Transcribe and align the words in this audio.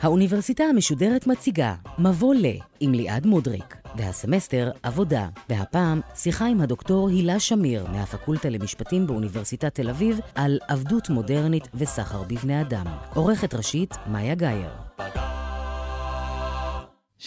האוניברסיטה 0.00 0.64
המשודרת 0.64 1.26
מציגה 1.26 1.74
מבוא 1.98 2.34
ל 2.34 2.46
עם 2.80 2.92
ליעד 2.92 3.26
מודריק, 3.26 3.76
והסמסטר 3.96 4.70
עבודה, 4.82 5.28
והפעם 5.48 6.00
שיחה 6.14 6.46
עם 6.46 6.60
הדוקטור 6.60 7.08
הילה 7.08 7.40
שמיר 7.40 7.86
מהפקולטה 7.86 8.48
למשפטים 8.48 9.06
באוניברסיטת 9.06 9.74
תל 9.74 9.90
אביב 9.90 10.20
על 10.34 10.58
עבדות 10.68 11.10
מודרנית 11.10 11.68
וסחר 11.74 12.22
בבני 12.22 12.60
אדם. 12.60 12.86
עורכת 13.14 13.54
ראשית 13.54 13.94
מאיה 14.06 14.34
גאייר. 14.34 14.70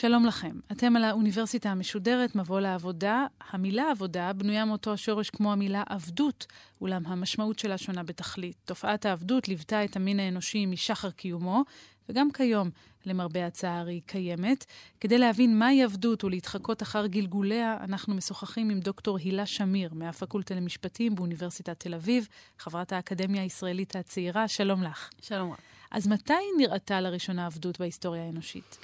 שלום 0.02 0.26
לכם. 0.26 0.60
אתם 0.72 0.96
על 0.96 1.04
האוניברסיטה 1.04 1.70
המשודרת, 1.70 2.36
מבוא 2.36 2.60
לעבודה. 2.60 3.26
המילה 3.50 3.92
עבודה 3.92 4.34
בנויה 4.34 4.66
מאותו 4.66 4.94
השורש 4.94 5.30
כמו 5.30 5.52
המילה 5.52 5.84
עבדות, 5.90 6.46
אולם 6.82 7.06
המשמעות 7.06 7.60
שלה 7.60 7.78
שונה 7.78 8.04
בתכלית. 8.04 8.56
תופעת 8.66 9.06
העבדות 9.06 9.48
ליוותה 9.48 9.86
את 9.86 9.96
המין 9.96 10.20
האנושי 10.20 10.66
משחר 10.66 11.12
קיומו, 11.12 11.64
וגם 12.10 12.32
כיום, 12.32 12.70
למרבה 13.06 13.46
הצער, 13.46 13.88
היא 13.88 14.02
קיימת. 14.06 14.66
כדי 15.00 15.18
להבין 15.18 15.60
מהי 15.60 15.84
עבדות 15.84 16.24
ולהתחקות 16.24 16.82
אחר 16.82 17.06
גלגוליה, 17.06 17.78
אנחנו 17.84 18.16
משוחחים 18.16 18.70
עם 18.70 18.79
דוקטור 18.79 19.18
הילה 19.18 19.46
שמיר 19.46 19.93
מהפקולטה 19.93 20.56
למשפטים 20.56 21.16
באוניברסיטת 21.16 21.79
תל 21.79 21.93
אביב, 21.93 22.28
חברת 22.60 22.93
האקדמיה 22.93 23.42
הישראלית 23.42 23.96
הצעירה. 23.96 24.48
שלום 24.48 24.84
לך. 24.84 25.10
שלום. 25.21 25.54
אז 25.92 26.07
מתי 26.07 26.34
נראתה 26.57 27.02
לראשונה 27.02 27.46
עבדות 27.46 27.79
בהיסטוריה 27.79 28.24
האנושית? 28.24 28.78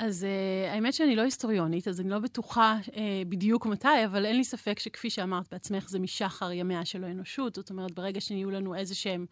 אז 0.00 0.26
uh, 0.26 0.70
האמת 0.70 0.94
שאני 0.94 1.16
לא 1.16 1.22
היסטוריונית, 1.22 1.88
אז 1.88 2.00
אני 2.00 2.10
לא 2.10 2.18
בטוחה 2.18 2.78
uh, 2.86 2.90
בדיוק 3.28 3.66
מתי, 3.66 4.04
אבל 4.04 4.26
אין 4.26 4.36
לי 4.36 4.44
ספק 4.44 4.78
שכפי 4.78 5.10
שאמרת 5.10 5.48
בעצמך, 5.52 5.88
זה 5.88 5.98
משחר 5.98 6.52
ימיה 6.52 6.84
של 6.84 7.04
האנושות. 7.04 7.54
זאת 7.54 7.70
אומרת, 7.70 7.92
ברגע 7.92 8.20
שנהיו 8.20 8.50
לנו 8.50 8.74
איזה 8.74 8.94
שהם 8.94 9.26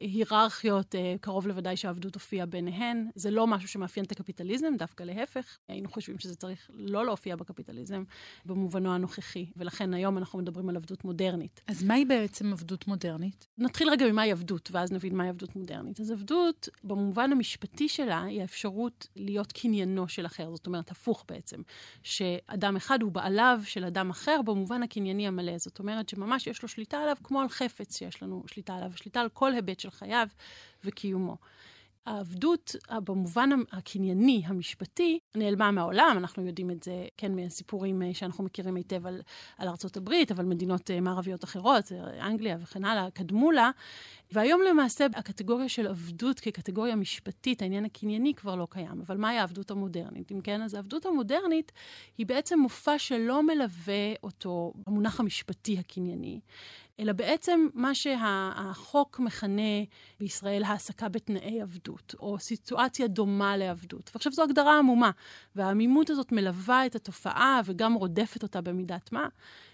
היררכיות, 0.00 0.94
אה, 0.94 1.14
קרוב 1.20 1.46
לוודאי 1.46 1.76
שהעבדות 1.76 2.14
הופיעה 2.14 2.46
ביניהן. 2.46 3.08
זה 3.14 3.30
לא 3.30 3.46
משהו 3.46 3.68
שמאפיין 3.68 4.06
את 4.06 4.12
הקפיטליזם, 4.12 4.76
דווקא 4.78 5.02
להפך. 5.02 5.58
היינו 5.68 5.88
חושבים 5.88 6.18
שזה 6.18 6.36
צריך 6.36 6.70
לא 6.74 7.04
להופיע 7.04 7.36
בקפיטליזם 7.36 8.04
במובנו 8.44 8.94
הנוכחי, 8.94 9.46
ולכן 9.56 9.94
היום 9.94 10.18
אנחנו 10.18 10.38
מדברים 10.38 10.68
על 10.68 10.76
עבדות 10.76 11.04
מודרנית. 11.04 11.60
אז 11.66 11.82
מהי 11.82 12.04
בעצם 12.04 12.52
עבדות 12.52 12.86
מודרנית? 12.86 13.46
נתחיל 13.58 13.90
רגע 13.90 14.06
ממהי 14.12 14.32
עבדות, 14.32 14.68
ואז 14.72 14.92
נבין 14.92 15.16
מהי 15.16 15.28
עבדות 15.28 15.56
מודרנית. 15.56 16.00
אז 16.00 16.10
עבדות, 16.10 16.68
במובן 16.84 17.32
המשפטי 17.32 17.88
שלה, 17.88 18.22
היא 18.22 18.40
האפשרות 18.40 19.06
להיות 19.16 19.52
קניינו 19.52 20.08
של 20.08 20.26
אחר. 20.26 20.56
זאת 20.56 20.66
אומרת, 20.66 20.90
הפוך 20.90 21.24
בעצם. 21.28 21.60
שאדם 22.02 22.76
אחד 22.76 23.02
הוא 23.02 23.12
בעליו 23.12 23.60
של 23.64 23.84
אדם 23.84 24.10
אחר 24.10 24.40
במובן 24.44 24.82
הקנייני 24.82 25.26
המלא. 25.26 25.58
זאת 25.58 25.78
אומרת 25.78 26.08
שממש 26.08 26.46
יש 26.46 26.62
לו 26.62 26.68
שליטה 26.68 26.98
עליו 26.98 27.16
כמו 27.22 27.40
על 27.40 27.48
חפץ 27.48 27.98
שיש 27.98 28.22
לנו 28.22 28.42
שליטה 28.46 28.74
עליו, 28.74 28.92
שליטה 28.94 29.20
על 29.20 29.28
כל 29.28 29.52
היבט 29.52 29.80
של 29.80 29.89
של 29.90 29.96
חייו 29.96 30.26
וקיומו. 30.84 31.36
העבדות, 32.06 32.76
במובן 33.04 33.50
הקנייני, 33.72 34.42
המשפטי, 34.46 35.18
נעלמה 35.34 35.70
מהעולם. 35.70 36.14
אנחנו 36.18 36.46
יודעים 36.46 36.70
את 36.70 36.82
זה, 36.82 37.06
כן, 37.16 37.34
מהסיפורים 37.36 38.02
אה, 38.02 38.14
שאנחנו 38.14 38.44
מכירים 38.44 38.74
היטב 38.76 39.06
על, 39.06 39.20
על 39.58 39.68
ארצות 39.68 39.96
הברית, 39.96 40.32
אבל 40.32 40.44
מדינות 40.44 40.90
אה, 40.90 41.00
מערביות 41.00 41.44
אחרות, 41.44 41.92
אה, 41.92 42.26
אנגליה 42.26 42.56
וכן 42.60 42.84
הלאה, 42.84 43.10
קדמו 43.10 43.52
לה. 43.52 43.70
והיום 44.32 44.60
למעשה 44.70 45.06
הקטגוריה 45.14 45.68
של 45.68 45.86
עבדות 45.86 46.40
כקטגוריה 46.40 46.96
משפטית, 46.96 47.62
העניין 47.62 47.84
הקנייני 47.84 48.34
כבר 48.34 48.54
לא 48.54 48.66
קיים. 48.70 49.00
אבל 49.06 49.16
מהי 49.16 49.38
העבדות 49.38 49.70
המודרנית? 49.70 50.32
אם 50.32 50.40
כן, 50.40 50.62
אז 50.62 50.74
העבדות 50.74 51.06
המודרנית 51.06 51.72
היא 52.18 52.26
בעצם 52.26 52.58
מופע 52.58 52.98
שלא 52.98 53.42
מלווה 53.42 54.12
אותו 54.22 54.72
המונח 54.86 55.20
המשפטי 55.20 55.78
הקנייני, 55.78 56.40
אלא 57.00 57.12
בעצם 57.12 57.68
מה 57.74 57.94
שהחוק 57.94 59.20
מכנה 59.20 59.82
בישראל 60.20 60.64
העסקה 60.64 61.08
בתנאי 61.08 61.60
עבדות, 61.60 62.14
או 62.18 62.38
סיטואציה 62.38 63.06
דומה 63.06 63.56
לעבדות. 63.56 64.10
ועכשיו 64.14 64.32
זו 64.32 64.42
הגדרה 64.42 64.78
עמומה, 64.78 65.10
והעמימות 65.56 66.10
הזאת 66.10 66.32
מלווה 66.32 66.86
את 66.86 66.94
התופעה 66.94 67.60
וגם 67.64 67.94
רודפת 67.94 68.42
אותה 68.42 68.60
במידת 68.60 69.12
מה. 69.12 69.28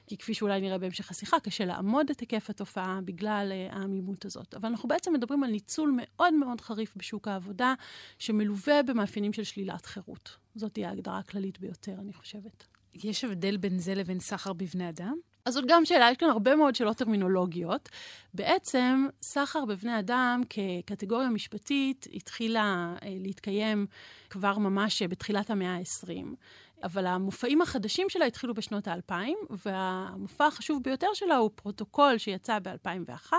כי 0.06 0.16
כפי 0.16 0.34
שאולי 0.34 0.60
נראה 0.60 0.78
בהמשך 0.78 1.10
השיחה, 1.10 1.40
קשה 1.40 1.64
לעמוד 1.64 2.10
את 2.10 2.20
היקף 2.20 2.50
התופעה 2.50 3.00
בגלל 3.04 3.52
uh, 3.52 3.74
העמימות 3.74 4.24
הזאת. 4.24 4.54
אבל 4.54 4.68
אנחנו 4.68 4.88
בעצם 4.88 5.12
מדברים 5.12 5.44
על 5.44 5.50
ניצול 5.50 5.94
מאוד 5.96 6.34
מאוד 6.34 6.60
חריף 6.60 6.96
בשוק 6.96 7.28
העבודה, 7.28 7.74
שמלווה 8.18 8.82
במאפיינים 8.82 9.32
של 9.32 9.44
שלילת 9.44 9.86
חירות. 9.86 10.36
זאת 10.54 10.72
תהיה 10.72 10.88
ההגדרה 10.88 11.18
הכללית 11.18 11.60
ביותר, 11.60 11.94
אני 11.98 12.12
חושבת. 12.12 12.66
יש 12.94 13.24
הבדל 13.24 13.56
בין 13.56 13.78
זה 13.78 13.94
לבין 13.94 14.20
סחר 14.20 14.52
בבני 14.52 14.88
אדם? 14.88 15.16
אז 15.46 15.54
זאת 15.54 15.64
גם 15.68 15.84
שאלה, 15.84 16.10
יש 16.10 16.16
כאן 16.16 16.28
הרבה 16.28 16.56
מאוד 16.56 16.74
שאלות 16.74 16.96
טרמינולוגיות. 16.96 17.88
בעצם, 18.34 19.06
סחר 19.22 19.64
בבני 19.64 19.98
אדם 19.98 20.42
כקטגוריה 20.50 21.28
משפטית 21.28 22.06
התחילה 22.14 22.94
אה, 23.02 23.08
להתקיים 23.20 23.86
כבר 24.30 24.58
ממש 24.58 25.02
בתחילת 25.02 25.50
המאה 25.50 25.76
ה-20. 25.76 26.34
אבל 26.82 27.06
המופעים 27.06 27.62
החדשים 27.62 28.08
שלה 28.08 28.24
התחילו 28.24 28.54
בשנות 28.54 28.88
האלפיים, 28.88 29.38
והמופע 29.50 30.46
החשוב 30.46 30.82
ביותר 30.82 31.06
שלה 31.14 31.36
הוא 31.36 31.50
פרוטוקול 31.54 32.18
שיצא 32.18 32.58
ב-2001, 32.58 33.32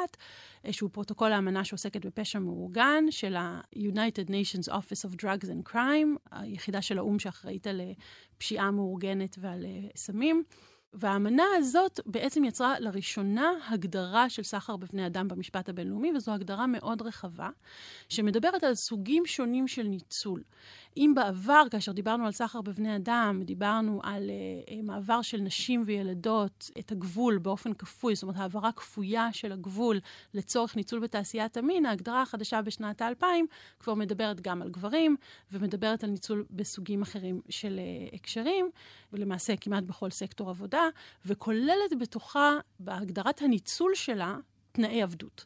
אה, 0.65 0.73
שהוא 0.73 0.89
פרוטוקול 0.93 1.31
האמנה 1.31 1.63
שעוסקת 1.63 2.05
בפשע 2.05 2.39
מאורגן 2.39 3.03
של 3.09 3.35
ה-United 3.35 4.29
Nations 4.29 4.71
Office 4.71 5.09
of 5.09 5.15
Drugs 5.21 5.45
and 5.45 5.71
Crime, 5.73 6.31
היחידה 6.31 6.81
של 6.81 6.97
האו"ם 6.97 7.19
שאחראית 7.19 7.67
על 7.67 7.81
אה, 7.81 7.91
פשיעה 8.37 8.71
מאורגנת 8.71 9.35
ועל 9.41 9.65
סמים. 9.95 10.43
והאמנה 10.93 11.43
הזאת 11.57 11.99
בעצם 12.05 12.43
יצרה 12.43 12.79
לראשונה 12.79 13.51
הגדרה 13.69 14.29
של 14.29 14.43
סחר 14.43 14.77
בבני 14.77 15.05
אדם 15.05 15.27
במשפט 15.27 15.69
הבינלאומי, 15.69 16.11
וזו 16.15 16.33
הגדרה 16.33 16.67
מאוד 16.67 17.01
רחבה, 17.01 17.49
שמדברת 18.09 18.63
על 18.63 18.75
סוגים 18.75 19.25
שונים 19.25 19.67
של 19.67 19.83
ניצול. 19.83 20.43
אם 20.97 21.11
בעבר, 21.15 21.63
כאשר 21.71 21.91
דיברנו 21.91 22.25
על 22.25 22.31
סחר 22.31 22.61
בבני 22.61 22.95
אדם, 22.95 23.41
דיברנו 23.45 23.99
על 24.03 24.29
uh, 24.67 24.73
מעבר 24.83 25.21
של 25.21 25.41
נשים 25.41 25.83
וילדות 25.85 26.71
את 26.79 26.91
הגבול 26.91 27.37
באופן 27.37 27.73
כפוי, 27.73 28.15
זאת 28.15 28.23
אומרת, 28.23 28.37
העברה 28.37 28.71
כפויה 28.71 29.33
של 29.33 29.51
הגבול 29.51 29.99
לצורך 30.33 30.75
ניצול 30.75 30.99
בתעשיית 30.99 31.57
המין, 31.57 31.85
ההגדרה 31.85 32.21
החדשה 32.21 32.61
בשנת 32.61 33.01
האלפיים 33.01 33.45
כבר 33.79 33.93
מדברת 33.93 34.41
גם 34.41 34.61
על 34.61 34.69
גברים, 34.69 35.15
ומדברת 35.51 36.03
על 36.03 36.09
ניצול 36.09 36.45
בסוגים 36.49 37.01
אחרים 37.01 37.41
של 37.49 37.79
uh, 37.79 38.15
הקשרים, 38.15 38.69
ולמעשה 39.13 39.55
כמעט 39.55 39.83
בכל 39.83 40.09
סקטור 40.09 40.49
עבודה, 40.49 40.81
וכוללת 41.25 41.99
בתוכה, 41.99 42.53
בהגדרת 42.79 43.41
הניצול 43.41 43.95
שלה, 43.95 44.37
תנאי 44.71 45.01
עבדות. 45.01 45.45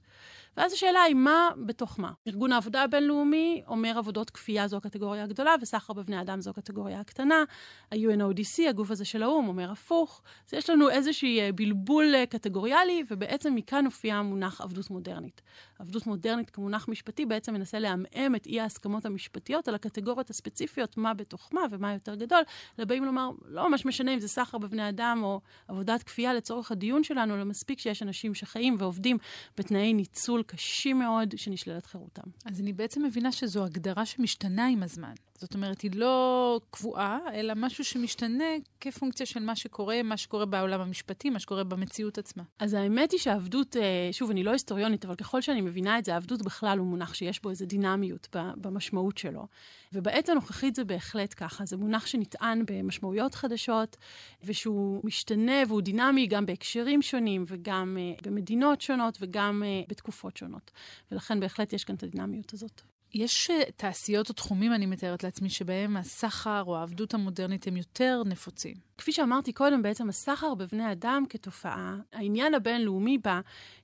ואז 0.57 0.73
השאלה 0.73 1.01
היא 1.01 1.16
מה 1.16 1.50
בתוך 1.66 2.00
מה. 2.00 2.12
ארגון 2.28 2.51
העבודה 2.51 2.84
הבינלאומי 2.84 3.63
אומר 3.67 3.97
עבודות 3.97 4.29
כפייה 4.29 4.67
זו 4.67 4.78
הקטגוריה 4.78 5.23
הגדולה, 5.23 5.56
וסחר 5.62 5.94
בבני 5.94 6.22
אדם 6.22 6.41
זו 6.41 6.50
הקטגוריה 6.50 7.00
הקטנה. 7.00 7.44
ה-UNODC, 7.91 8.69
הגוף 8.69 8.91
הזה 8.91 9.06
של 9.06 9.23
האו"ם, 9.23 9.47
אומר 9.47 9.72
הפוך. 9.72 10.22
אז 10.47 10.53
יש 10.53 10.69
לנו 10.69 10.90
איזשהי 10.90 11.41
אה, 11.41 11.51
בלבול 11.51 12.16
אה, 12.16 12.25
קטגוריאלי, 12.25 13.03
ובעצם 13.11 13.56
מכאן 13.56 13.85
הופיע 13.85 14.16
המונח 14.16 14.61
עבדות 14.61 14.90
מודרנית. 14.90 15.41
עבדות 15.79 16.07
מודרנית 16.07 16.50
כמונח 16.50 16.88
משפטי 16.88 17.25
בעצם 17.25 17.53
מנסה 17.53 17.79
לעמעם 17.79 18.35
את 18.35 18.45
אי 18.45 18.59
ההסכמות 18.59 19.06
המשפטיות 19.06 19.67
על 19.67 19.75
הקטגוריות 19.75 20.29
הספציפיות, 20.29 20.97
מה 20.97 21.13
בתוך 21.13 21.50
מה 21.53 21.61
ומה 21.72 21.94
יותר 21.94 22.16
גדול, 22.16 22.41
אלא 22.79 22.85
באים 22.85 23.06
לומר, 23.06 23.29
לא 23.45 23.69
ממש 23.69 23.85
משנה 23.85 24.13
אם 24.13 24.19
זה 24.19 24.28
סחר 24.28 24.57
בבני 24.57 24.90
אדם 24.90 25.19
או 25.23 25.41
עבודת 25.67 26.03
כפייה 26.03 26.34
לצורך 26.34 26.72
הדיון 26.72 27.03
שלנו, 27.03 27.35
אלא 27.35 27.44
מספיק 27.44 27.79
שיש 27.79 28.03
אנשים 28.03 28.34
שחיים 28.34 28.75
ועובדים 28.79 29.17
בתנאי 29.57 29.94
ניצול 29.94 30.41
קשים 30.44 31.00
מאוד 31.00 31.34
שנשללת 31.38 31.85
חירותם. 31.85 32.22
אז 32.46 32.62
אני 32.62 32.74
בעצם 32.74 33.03
מבינה 33.03 33.31
שזו 33.31 33.66
הגדרה 33.66 34.06
שמשתנה 34.06 34.68
עם 34.68 34.84
הזמן. 34.84 35.13
זאת 35.41 35.53
אומרת, 35.53 35.81
היא 35.81 35.91
לא 35.96 36.59
קבועה, 36.72 37.19
אלא 37.34 37.53
משהו 37.57 37.84
שמשתנה 37.84 38.44
כפונקציה 38.81 39.25
של 39.25 39.40
מה 39.40 39.56
שקורה, 39.56 40.03
מה 40.03 40.18
שקורה 40.18 40.46
בעולם 40.46 40.81
המשפטי, 40.81 41.29
מה 41.29 41.40
שקורה 41.40 41.63
במציאות 41.63 42.18
עצמה. 42.18 42.44
אז 42.59 42.73
האמת 42.73 43.11
היא 43.11 43.20
שהעבדות, 43.20 43.78
אה, 43.78 44.09
שוב, 44.11 44.29
אני 44.29 44.43
לא 44.43 44.52
היסטוריונית, 44.52 45.05
אבל 45.05 45.16
ככל 45.16 45.41
שאני 45.41 45.61
מבינה 45.61 45.99
את 45.99 46.05
זה, 46.05 46.14
העבדות 46.14 46.41
בכלל 46.41 46.78
הוא 46.78 46.88
מונח 46.88 47.14
שיש 47.14 47.41
בו 47.41 47.49
איזו 47.49 47.66
דינמיות 47.66 48.28
במשמעות 48.34 49.17
שלו. 49.17 49.47
ובעת 49.93 50.29
הנוכחית 50.29 50.76
זה 50.76 50.84
בהחלט 50.84 51.34
ככה, 51.38 51.66
זה 51.66 51.78
מונח 51.78 52.05
שנטען 52.05 52.64
במשמעויות 52.67 53.35
חדשות, 53.35 53.97
ושהוא 54.44 55.02
משתנה 55.03 55.61
והוא 55.67 55.82
דינמי 55.82 56.28
גם 56.28 56.46
בהקשרים 56.46 57.02
שונים, 57.02 57.44
וגם 57.47 57.97
אה, 57.99 58.14
במדינות 58.23 58.82
שונות, 58.82 59.17
וגם 59.22 59.64
אה, 59.66 59.82
בתקופות 59.90 60.37
שונות. 60.37 60.72
ולכן 61.11 61.40
בהחלט 61.40 61.73
יש 61.73 61.84
כאן 61.84 61.96
את 61.96 62.03
הדינמיות 62.03 62.53
הזאת. 62.53 62.82
יש 63.13 63.49
אה, 63.49 63.72
תעשיות 63.75 64.29
או 64.29 64.34
תחומים, 64.34 64.73
אני 64.73 64.85
מתארת 64.85 65.23
לעצמי, 65.23 65.49
שבהם 65.49 65.97
הסחר 65.97 66.63
או 66.67 66.78
העבדות 66.78 67.13
המודרנית 67.13 67.67
הם 67.67 67.78
יותר 67.78 68.22
נפוצים. 68.25 68.75
כפי 68.97 69.11
שאמרתי 69.11 69.53
קודם, 69.53 69.81
בעצם 69.81 70.09
הסחר 70.09 70.55
בבני 70.55 70.91
אדם 70.91 71.23
כתופעה, 71.29 71.96
העניין 72.13 72.53
הבינלאומי 72.53 73.17
בה 73.17 73.41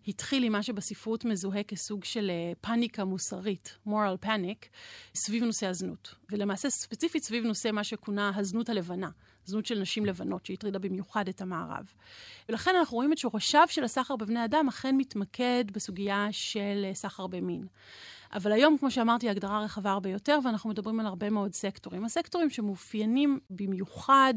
התחיל 0.08 0.44
עם 0.44 0.52
מה 0.52 0.64
שבספרות 0.64 1.26
מזוהה 1.26 1.64
כסוג 1.64 2.04
של 2.04 2.30
אה, 2.30 2.54
פאניקה 2.62 3.06
מוסרית, 3.06 3.78
moral 3.88 4.26
panic, 4.26 4.68
סביב 5.16 5.44
נושא 5.44 5.68
הזנות. 5.68 6.16
ולמעשה 6.32 6.70
ספציפית 6.70 7.24
סביב 7.24 7.44
נושא 7.44 7.72
מה 7.72 7.84
שכונה 7.84 8.32
הזנות 8.36 8.70
הלבנה. 8.70 9.10
זנות 9.48 9.66
של 9.66 9.80
נשים 9.80 10.06
לבנות, 10.06 10.46
שהטרידה 10.46 10.80
במיוחד 10.80 11.28
את 11.28 11.42
המערב. 11.42 11.94
ולכן 12.50 12.72
אנחנו 12.80 12.96
רואים 12.96 13.14
את 13.14 13.18
שורשיו 13.18 13.68
של 13.70 13.84
הסחר 13.84 14.16
בבני 14.16 14.46
אדם 14.46 14.68
אכן 14.68 14.96
מתמקד 14.98 15.66
בסוגיה 15.72 16.28
של 16.32 16.86
אה, 16.86 16.94
סחר 16.94 17.28
במין. 17.28 17.68
אבל 18.34 18.52
היום, 18.52 18.78
כמו 18.78 18.92
שאמרתי, 18.92 19.28
ההגדרה 19.28 19.64
רחבה 19.64 19.92
הרבה 19.92 20.10
יותר, 20.10 20.40
ואנחנו 20.44 20.70
מדברים 20.70 21.00
על 21.00 21.06
הרבה 21.06 21.30
מאוד 21.30 21.54
סקטורים. 21.54 22.06
הסקטורים 22.06 22.50
שמאופיינים 22.50 23.40
במיוחד 23.50 24.34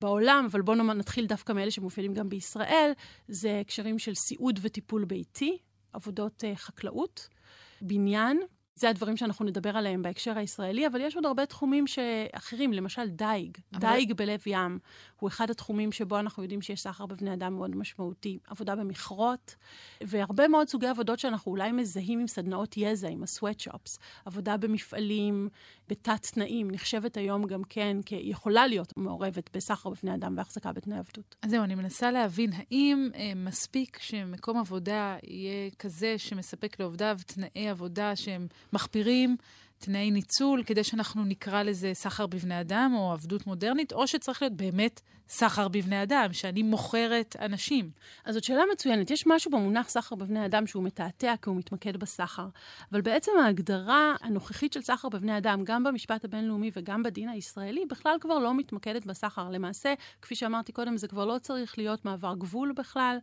בעולם, 0.00 0.48
אבל 0.50 0.62
בואו 0.62 0.76
נתחיל 0.76 1.26
דווקא 1.26 1.52
מאלה 1.52 1.70
שמאופיינים 1.70 2.14
גם 2.14 2.28
בישראל, 2.28 2.92
זה 3.28 3.60
הקשרים 3.60 3.98
של 3.98 4.14
סיעוד 4.14 4.58
וטיפול 4.62 5.04
ביתי, 5.04 5.58
עבודות 5.92 6.44
uh, 6.44 6.56
חקלאות, 6.56 7.28
בניין, 7.80 8.40
זה 8.74 8.88
הדברים 8.88 9.16
שאנחנו 9.16 9.44
נדבר 9.44 9.76
עליהם 9.76 10.02
בהקשר 10.02 10.38
הישראלי, 10.38 10.86
אבל 10.86 11.00
יש 11.00 11.16
עוד 11.16 11.26
הרבה 11.26 11.46
תחומים 11.46 11.84
אחרים, 12.32 12.72
למשל 12.72 13.08
דייג. 13.08 13.58
אבל... 13.72 13.80
דייג 13.80 14.12
בלב 14.12 14.42
ים 14.46 14.78
הוא 15.20 15.28
אחד 15.28 15.50
התחומים 15.50 15.92
שבו 15.92 16.18
אנחנו 16.18 16.42
יודעים 16.42 16.62
שיש 16.62 16.80
סחר 16.80 17.06
בבני 17.06 17.34
אדם 17.34 17.54
מאוד 17.54 17.76
משמעותי. 17.76 18.38
עבודה 18.46 18.76
במכרות, 18.76 19.54
והרבה 20.02 20.48
מאוד 20.48 20.68
סוגי 20.68 20.86
עבודות 20.86 21.18
שאנחנו 21.18 21.52
אולי 21.52 21.72
מזהים 21.72 22.20
עם 22.20 22.26
סדנאות 22.26 22.76
יזע, 22.76 23.08
עם 23.08 23.22
ה-sweatshops. 23.22 23.98
עבודה 24.24 24.56
במפעלים, 24.56 25.48
בתת-תנאים, 25.88 26.70
נחשבת 26.70 27.16
היום 27.16 27.46
גם 27.46 27.62
כן 27.68 27.96
כיכולה 28.06 28.66
להיות 28.66 28.92
מעורבת 28.96 29.56
בסחר 29.56 29.90
בבני 29.90 30.14
אדם 30.14 30.34
והחזקה 30.36 30.72
בתנאי 30.72 30.98
עבדות. 30.98 31.36
אז 31.42 31.50
זהו, 31.50 31.64
אני 31.64 31.74
מנסה 31.74 32.10
להבין, 32.10 32.50
האם 32.52 33.10
אה, 33.14 33.32
מספיק 33.36 33.98
שמקום 33.98 34.58
עבודה 34.58 35.16
יהיה 35.22 35.70
כזה 35.78 36.18
שמספק 36.18 36.80
לעובדיו 36.80 37.18
תנאי 37.26 37.68
עבודה 37.68 38.16
שהם 38.16 38.46
מחפירים, 38.72 39.36
תנאי 39.84 40.10
ניצול, 40.10 40.62
כדי 40.66 40.84
שאנחנו 40.84 41.24
נקרא 41.24 41.62
לזה 41.62 41.90
סחר 41.94 42.26
בבני 42.26 42.60
אדם 42.60 42.92
או 42.96 43.12
עבדות 43.12 43.46
מודרנית, 43.46 43.92
או 43.92 44.06
שצריך 44.06 44.42
להיות 44.42 44.56
באמת 44.56 45.00
סחר 45.28 45.68
בבני 45.68 46.02
אדם, 46.02 46.32
שאני 46.32 46.62
מוכרת 46.62 47.36
אנשים. 47.40 47.90
אז 48.24 48.34
זאת 48.34 48.44
שאלה 48.44 48.62
מצוינת. 48.72 49.10
יש 49.10 49.26
משהו 49.26 49.50
במונח 49.50 49.88
סחר 49.88 50.16
בבני 50.16 50.46
אדם 50.46 50.66
שהוא 50.66 50.82
מתעתע 50.82 51.34
כי 51.42 51.50
הוא 51.50 51.56
מתמקד 51.56 51.96
בסחר. 51.96 52.48
אבל 52.92 53.00
בעצם 53.00 53.32
ההגדרה 53.44 54.14
הנוכחית 54.20 54.72
של 54.72 54.82
סחר 54.82 55.08
בבני 55.08 55.38
אדם, 55.38 55.64
גם 55.64 55.84
במשפט 55.84 56.24
הבינלאומי 56.24 56.70
וגם 56.76 57.02
בדין 57.02 57.28
הישראלי, 57.28 57.84
בכלל 57.90 58.16
כבר 58.20 58.38
לא 58.38 58.54
מתמקדת 58.54 59.06
בסחר. 59.06 59.50
למעשה, 59.50 59.94
כפי 60.22 60.34
שאמרתי 60.34 60.72
קודם, 60.72 60.96
זה 60.96 61.08
כבר 61.08 61.24
לא 61.24 61.38
צריך 61.38 61.78
להיות 61.78 62.04
מעבר 62.04 62.34
גבול 62.34 62.72
בכלל. 62.72 63.18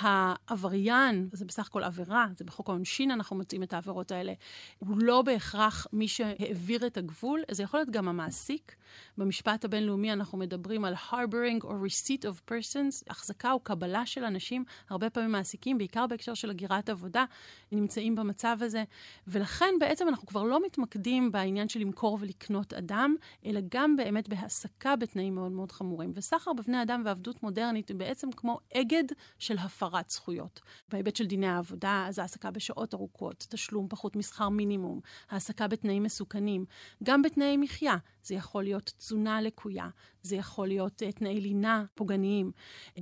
העבריין, 0.00 1.28
זה 1.32 1.44
בסך 1.44 1.66
הכל 1.66 1.82
עבירה, 1.82 2.26
זה 2.36 2.44
בחוק 2.44 2.68
העונשין 2.68 3.10
אנחנו 3.10 3.36
מוצאים 3.36 3.62
את 3.62 3.72
העבירות 3.72 4.12
האלה, 4.12 4.32
הוא 4.78 4.98
לא 5.02 5.22
בהכרח 5.22 5.86
מי 5.96 6.08
שהעביר 6.08 6.86
את 6.86 6.96
הגבול, 6.96 7.42
זה 7.50 7.62
יכול 7.62 7.80
להיות 7.80 7.90
גם 7.90 8.08
המעסיק. 8.08 8.76
במשפט 9.18 9.64
הבינלאומי 9.64 10.12
אנחנו 10.12 10.38
מדברים 10.38 10.84
על 10.84 10.94
harboring 10.94 11.62
or 11.62 11.66
receipt 11.66 12.22
of 12.22 12.50
persons, 12.50 13.04
החזקה 13.10 13.52
או 13.52 13.60
קבלה 13.60 14.06
של 14.06 14.24
אנשים, 14.24 14.64
הרבה 14.90 15.10
פעמים 15.10 15.32
מעסיקים, 15.32 15.78
בעיקר 15.78 16.06
בהקשר 16.06 16.34
של 16.34 16.50
הגירת 16.50 16.88
עבודה, 16.88 17.24
נמצאים 17.72 18.14
במצב 18.14 18.56
הזה. 18.60 18.84
ולכן 19.26 19.74
בעצם 19.80 20.08
אנחנו 20.08 20.26
כבר 20.26 20.42
לא 20.42 20.66
מתמקדים 20.66 21.32
בעניין 21.32 21.68
של 21.68 21.80
למכור 21.80 22.18
ולקנות 22.20 22.72
אדם, 22.72 23.14
אלא 23.46 23.60
גם 23.70 23.96
באמת 23.96 24.28
בהעסקה 24.28 24.96
בתנאים 24.96 25.34
מאוד 25.34 25.52
מאוד 25.52 25.72
חמורים. 25.72 26.10
וסחר 26.14 26.52
בבני 26.52 26.82
אדם 26.82 27.02
ועבדות 27.04 27.42
מודרנית 27.42 27.88
היא 27.88 27.96
בעצם 27.96 28.32
כמו 28.32 28.58
אגד 28.76 29.04
של 29.38 29.58
הפרת 29.58 30.10
זכויות. 30.10 30.60
בהיבט 30.88 31.16
של 31.16 31.26
דיני 31.26 31.46
העבודה, 31.46 32.04
אז 32.08 32.18
העסקה 32.18 32.50
בשעות 32.50 32.94
ארוכות, 32.94 33.46
תשלום 33.50 33.88
פחות 33.88 34.16
משכר 34.16 34.48
מינימום, 34.48 35.00
העסקה 35.30 35.68
בתנאים 35.86 36.02
מסוכנים, 36.02 36.64
גם 37.02 37.22
בתנאי 37.22 37.56
מחיה. 37.56 37.96
זה 38.26 38.34
יכול 38.34 38.64
להיות 38.64 38.92
תזונה 38.98 39.40
לקויה, 39.40 39.88
זה 40.22 40.36
יכול 40.36 40.68
להיות 40.68 41.02
uh, 41.02 41.12
תנאי 41.12 41.40
לינה 41.40 41.84
פוגעניים, 41.94 42.52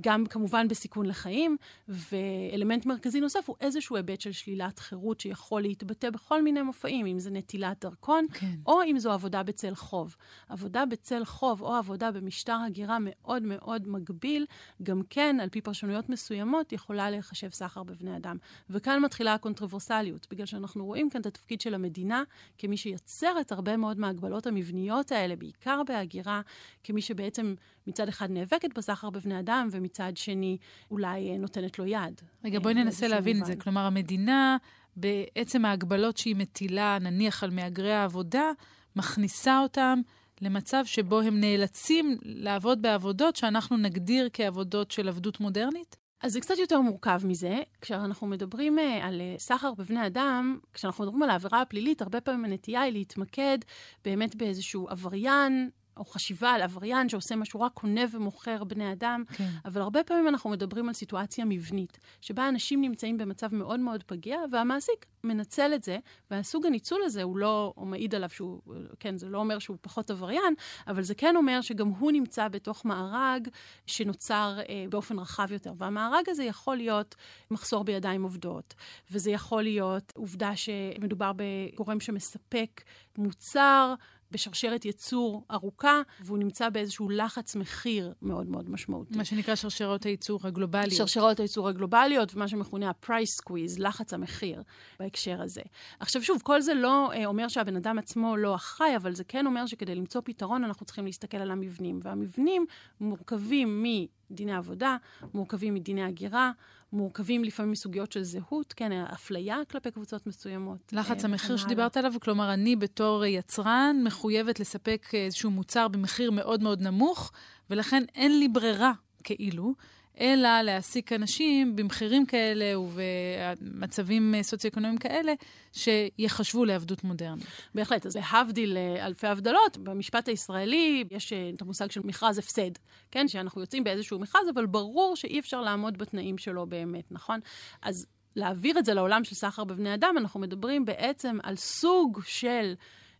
גם 0.01 0.25
כמובן 0.25 0.67
בסיכון 0.67 1.05
לחיים, 1.05 1.57
ואלמנט 1.87 2.85
מרכזי 2.85 3.19
נוסף 3.19 3.43
הוא 3.45 3.55
איזשהו 3.61 3.95
היבט 3.95 4.21
של 4.21 4.31
שלילת 4.31 4.79
חירות 4.79 5.19
שיכול 5.19 5.61
להתבטא 5.61 6.09
בכל 6.09 6.41
מיני 6.41 6.61
מופעים, 6.61 7.05
אם 7.05 7.19
זה 7.19 7.31
נטילת 7.31 7.85
דרכון, 7.85 8.25
כן. 8.33 8.55
או 8.65 8.83
אם 8.83 8.99
זו 8.99 9.11
עבודה 9.11 9.43
בצל 9.43 9.75
חוב. 9.75 10.15
עבודה 10.49 10.85
בצל 10.85 11.25
חוב 11.25 11.61
או 11.61 11.75
עבודה 11.75 12.11
במשטר 12.11 12.57
הגירה 12.65 12.97
מאוד 13.01 13.43
מאוד 13.43 13.87
מגביל, 13.87 14.45
גם 14.83 15.01
כן, 15.09 15.37
על 15.41 15.49
פי 15.49 15.61
פרשנויות 15.61 16.09
מסוימות, 16.09 16.71
יכולה 16.71 17.09
להיחשב 17.09 17.49
סחר 17.49 17.83
בבני 17.83 18.17
אדם. 18.17 18.37
וכאן 18.69 19.01
מתחילה 19.01 19.33
הקונטרוברסליות, 19.33 20.27
בגלל 20.31 20.45
שאנחנו 20.45 20.85
רואים 20.85 21.09
כאן 21.09 21.21
את 21.21 21.25
התפקיד 21.25 21.61
של 21.61 21.73
המדינה 21.73 22.23
כמי 22.57 22.77
שיוצרת 22.77 23.51
הרבה 23.51 23.77
מאוד 23.77 23.99
מההגבלות 23.99 24.47
המבניות 24.47 25.11
האלה, 25.15 25.35
בעיקר 25.35 25.81
בהגירה, 25.87 26.41
כמי 26.83 27.01
שבעצם 27.01 27.55
מצד 27.87 28.07
אחד 28.07 28.31
נאבקת 28.31 28.77
בסחר 28.77 29.09
בבני 29.09 29.39
אדם, 29.39 29.67
ומצד 29.71 30.11
שני 30.15 30.57
אולי 30.91 31.31
אה, 31.31 31.37
נותנת 31.37 31.79
לו 31.79 31.85
יד. 31.85 32.21
רגע, 32.43 32.59
בואי 32.59 32.73
ננסה 32.73 33.07
להבין 33.07 33.41
את 33.41 33.45
זה. 33.45 33.55
כלומר, 33.55 33.81
המדינה, 33.81 34.57
בעצם 34.95 35.65
ההגבלות 35.65 36.17
שהיא 36.17 36.35
מטילה, 36.35 36.97
נניח 37.01 37.43
על 37.43 37.49
מהגרי 37.49 37.93
העבודה, 37.93 38.51
מכניסה 38.95 39.59
אותם 39.59 40.01
למצב 40.41 40.85
שבו 40.85 41.21
הם 41.21 41.39
נאלצים 41.39 42.17
לעבוד 42.23 42.81
בעבודות 42.81 43.35
שאנחנו 43.35 43.77
נגדיר 43.77 44.29
כעבודות 44.33 44.91
של 44.91 45.07
עבדות 45.07 45.39
מודרנית? 45.39 46.04
אז 46.25 46.31
זה 46.31 46.41
קצת 46.41 46.57
יותר 46.57 46.81
מורכב 46.81 47.21
מזה. 47.23 47.59
כשאנחנו 47.81 48.27
מדברים 48.27 48.79
uh, 48.79 48.81
על 49.03 49.21
uh, 49.21 49.39
סחר 49.41 49.73
בבני 49.73 50.07
אדם, 50.07 50.59
כשאנחנו 50.73 51.03
מדברים 51.03 51.23
על 51.23 51.29
העבירה 51.29 51.61
הפלילית, 51.61 52.01
הרבה 52.01 52.21
פעמים 52.21 52.45
הנטייה 52.45 52.81
היא 52.81 52.93
להתמקד 52.93 53.57
באמת 54.05 54.35
באיזשהו 54.35 54.87
עבריין 54.89 55.69
או 55.97 56.05
חשיבה 56.05 56.51
על 56.51 56.61
עבריין 56.61 57.09
שעושה 57.09 57.35
משהו 57.35 57.61
רק 57.61 57.71
קונה 57.73 58.01
ומוכר 58.11 58.63
בני 58.63 58.91
אדם, 58.91 59.23
כן. 59.33 59.49
אבל 59.65 59.81
הרבה 59.81 60.03
פעמים 60.03 60.27
אנחנו 60.27 60.49
מדברים 60.49 60.87
על 60.87 60.93
סיטואציה 60.93 61.45
מבנית, 61.45 61.97
שבה 62.21 62.49
אנשים 62.49 62.81
נמצאים 62.81 63.17
במצב 63.17 63.55
מאוד 63.55 63.79
מאוד 63.79 64.03
פגיע, 64.03 64.37
והמעסיק 64.51 65.05
מנצל 65.23 65.71
את 65.75 65.83
זה, 65.83 65.97
והסוג 66.31 66.65
הניצול 66.65 67.01
הזה 67.05 67.23
הוא 67.23 67.37
לא, 67.37 67.73
הוא 67.75 67.87
מעיד 67.87 68.15
עליו 68.15 68.29
שהוא, 68.29 68.61
כן, 68.99 69.17
זה 69.17 69.29
לא 69.29 69.37
אומר 69.37 69.59
שהוא 69.59 69.77
פחות 69.81 70.11
עבריין, 70.11 70.53
אבל 70.87 71.01
זה 71.03 71.15
כן 71.15 71.35
אומר 71.35 71.61
שגם 71.61 71.87
הוא 71.87 72.11
נמצא 72.11 72.47
בתוך 72.47 72.85
מארג 72.85 73.47
שנוצר 73.85 74.59
אה, 74.69 74.85
באופן 74.89 75.19
רחב 75.19 75.51
יותר. 75.51 75.73
והמארג 75.77 76.29
הזה 76.29 76.43
יכול 76.43 76.75
להיות 76.77 77.15
מחסור 77.51 77.83
בידיים 77.83 78.23
עובדות, 78.23 78.73
וזה 79.11 79.31
יכול 79.31 79.63
להיות 79.63 80.13
עובדה 80.15 80.55
שמדובר 80.55 81.31
בגורם 81.35 81.99
שמספק 81.99 82.81
מוצר, 83.17 83.93
בשרשרת 84.31 84.85
ייצור 84.85 85.45
ארוכה, 85.51 86.01
והוא 86.19 86.37
נמצא 86.37 86.69
באיזשהו 86.69 87.09
לחץ 87.09 87.55
מחיר 87.55 88.13
מאוד 88.21 88.47
מאוד 88.47 88.69
משמעותי. 88.69 89.17
מה 89.17 89.25
שנקרא 89.25 89.55
שרשרות 89.55 90.03
הייצור 90.03 90.39
הגלובליות. 90.43 90.91
שרשרות 90.91 91.39
הייצור 91.39 91.69
הגלובליות, 91.69 92.35
ומה 92.35 92.47
שמכונה 92.47 92.89
ה-price 92.89 93.41
squeeze, 93.41 93.75
לחץ 93.77 94.13
המחיר 94.13 94.63
בהקשר 94.99 95.41
הזה. 95.41 95.61
עכשיו 95.99 96.23
שוב, 96.23 96.41
כל 96.43 96.61
זה 96.61 96.73
לא 96.73 97.11
אה, 97.13 97.25
אומר 97.25 97.47
שהבן 97.47 97.75
אדם 97.75 97.99
עצמו 97.99 98.37
לא 98.37 98.55
אחראי, 98.55 98.95
אבל 98.95 99.15
זה 99.15 99.23
כן 99.23 99.45
אומר 99.45 99.65
שכדי 99.65 99.95
למצוא 99.95 100.21
פתרון 100.25 100.63
אנחנו 100.63 100.85
צריכים 100.85 101.05
להסתכל 101.05 101.37
על 101.37 101.51
המבנים. 101.51 101.99
והמבנים 102.03 102.65
מורכבים 103.01 103.83
מדיני 104.29 104.53
עבודה, 104.53 104.97
מורכבים 105.33 105.73
מדיני 105.73 106.03
הגירה, 106.03 106.51
מורכבים 106.95 107.43
לפעמים 107.43 107.71
מסוגיות 107.71 108.11
של 108.11 108.23
זהות, 108.23 108.73
כן, 108.73 108.91
אפליה 108.91 109.57
כלפי 109.71 109.91
קבוצות 109.91 110.27
מסוימות. 110.27 110.93
לחץ 110.93 111.25
אה, 111.25 111.29
המחיר 111.29 111.57
שדיברת 111.57 111.97
עליו, 111.97 112.13
כלומר, 112.21 112.53
אני 112.53 112.75
בתור 112.75 113.25
יצרן 113.25 114.01
מחויבת 114.03 114.59
לספק 114.59 115.07
איזשהו 115.13 115.51
מוצר 115.51 115.87
במחיר 115.87 116.31
מאוד 116.31 116.63
מאוד 116.63 116.81
נמוך, 116.81 117.31
ולכן 117.69 118.03
אין 118.15 118.39
לי 118.39 118.47
ברירה, 118.47 118.91
כאילו, 119.23 119.73
אלא 120.19 120.61
להעסיק 120.61 121.13
אנשים 121.13 121.75
במחירים 121.75 122.25
כאלה 122.25 122.79
ובמצבים 122.79 124.33
סוציו-אקונומיים 124.41 124.97
כאלה, 124.97 125.33
שיחשבו 125.71 126.65
לעבדות 126.65 127.03
מודרנית. 127.03 127.45
בהחלט, 127.75 128.05
אז 128.05 128.15
להבדיל 128.15 128.77
אלפי 128.77 129.27
הבדלות, 129.27 129.77
במשפט 129.77 130.27
הישראלי 130.27 131.03
יש 131.11 131.33
אה, 131.33 131.51
את 131.55 131.61
המושג 131.61 131.91
של 131.91 132.01
מכרז 132.03 132.37
הפסד, 132.37 132.71
כן? 133.11 133.27
שאנחנו 133.27 133.61
יוצאים 133.61 133.83
באיזשהו 133.83 134.19
מכרז, 134.19 134.49
אבל 134.53 134.65
ברור 134.65 135.15
שאי 135.15 135.39
אפשר 135.39 135.61
לעמוד 135.61 135.97
בתנאים 135.97 136.37
שלו 136.37 136.65
באמת, 136.65 137.11
נכון? 137.11 137.39
אז 137.81 138.05
להעביר 138.35 138.79
את 138.79 138.85
זה 138.85 138.93
לעולם 138.93 139.23
של 139.23 139.35
סחר 139.35 139.63
בבני 139.63 139.93
אדם, 139.93 140.15
אנחנו 140.17 140.39
מדברים 140.39 140.85
בעצם 140.85 141.37
על 141.43 141.55
סוג 141.55 142.21
של... 142.25 142.73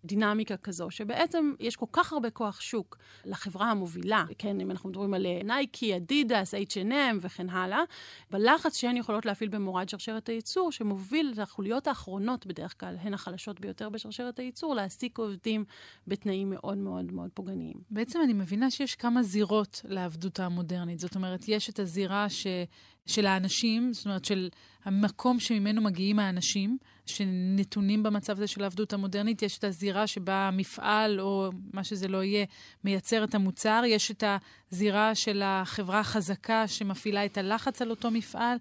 דינמיקה 0.06 0.58
כזו, 0.58 0.92
שבעצם 0.92 1.54
יש 1.60 1.76
כל 1.76 1.86
כך 1.92 2.14
הרבה 2.14 2.30
כוח 2.30 2.62
שוק 2.62 2.98
לחברה 3.26 3.72
המובילה, 3.72 4.26
כן, 4.38 4.62
אם 4.62 4.72
אנחנו 4.72 4.90
מדברים 4.90 5.14
על 5.14 5.26
אה, 5.26 5.40
נייקי, 5.44 5.96
אדידס, 5.96 6.54
H&M 6.54 7.18
וכן 7.22 7.50
הלאה, 7.50 7.82
בלחץ 8.32 8.78
שהן 8.78 8.98
יכולות 8.98 9.26
להפעיל 9.26 9.50
במורד 9.50 9.90
שרשרת 9.90 10.30
הייצור, 10.30 10.72
שמוביל 10.72 11.32
את 11.34 11.40
החוליות 11.40 11.88
האחרונות 11.88 12.46
בדרך 12.46 12.80
כלל, 12.80 12.96
הן 13.02 13.14
החלשות 13.14 13.60
ביותר 13.60 13.90
בשרשרת 13.90 14.40
הייצור, 14.40 14.76
להעסיק 14.76 15.18
עובדים 15.18 15.66
בתנאים 16.08 16.50
מאוד 16.50 16.78
מאוד 16.78 17.12
מאוד 17.12 17.30
פוגעניים. 17.34 17.76
בעצם 17.90 18.20
אני 18.24 18.34
מבינה 18.34 18.72
שיש 18.72 18.96
כמה 18.96 19.24
זירות 19.24 19.82
לעבדות 19.86 20.40
המודרנית. 20.40 21.00
זאת 21.00 21.16
אומרת, 21.16 21.46
יש 21.48 21.70
את 21.70 21.80
הזירה 21.80 22.30
ש... 22.30 22.48
של 23.06 23.26
האנשים, 23.26 23.94
זאת 23.94 24.06
אומרת, 24.06 24.26
של 24.26 24.50
המקום 24.84 25.40
שממנו 25.40 25.82
מגיעים 25.82 26.20
האנשים, 26.20 26.78
שנתונים 27.06 28.04
במצב 28.04 28.34
הזה 28.34 28.48
של 28.48 28.64
העבדות 28.64 28.94
המודרנית. 28.94 29.42
יש 29.42 29.58
את 29.58 29.64
הזירה 29.64 30.08
שבה 30.08 30.48
המפעל, 30.48 31.20
או 31.20 31.50
מה 31.74 31.84
שזה 31.84 32.08
לא 32.08 32.24
יהיה, 32.24 32.46
מייצר 32.84 33.24
את 33.24 33.36
המוצר. 33.36 33.82
יש 33.86 34.12
את 34.12 34.24
הזירה 34.72 35.16
של 35.16 35.42
החברה 35.46 36.00
החזקה 36.00 36.68
שמפעילה 36.68 37.26
את 37.26 37.38
הלחץ 37.38 37.82
על 37.82 37.90
אותו 37.90 38.12
מפעל. 38.12 38.58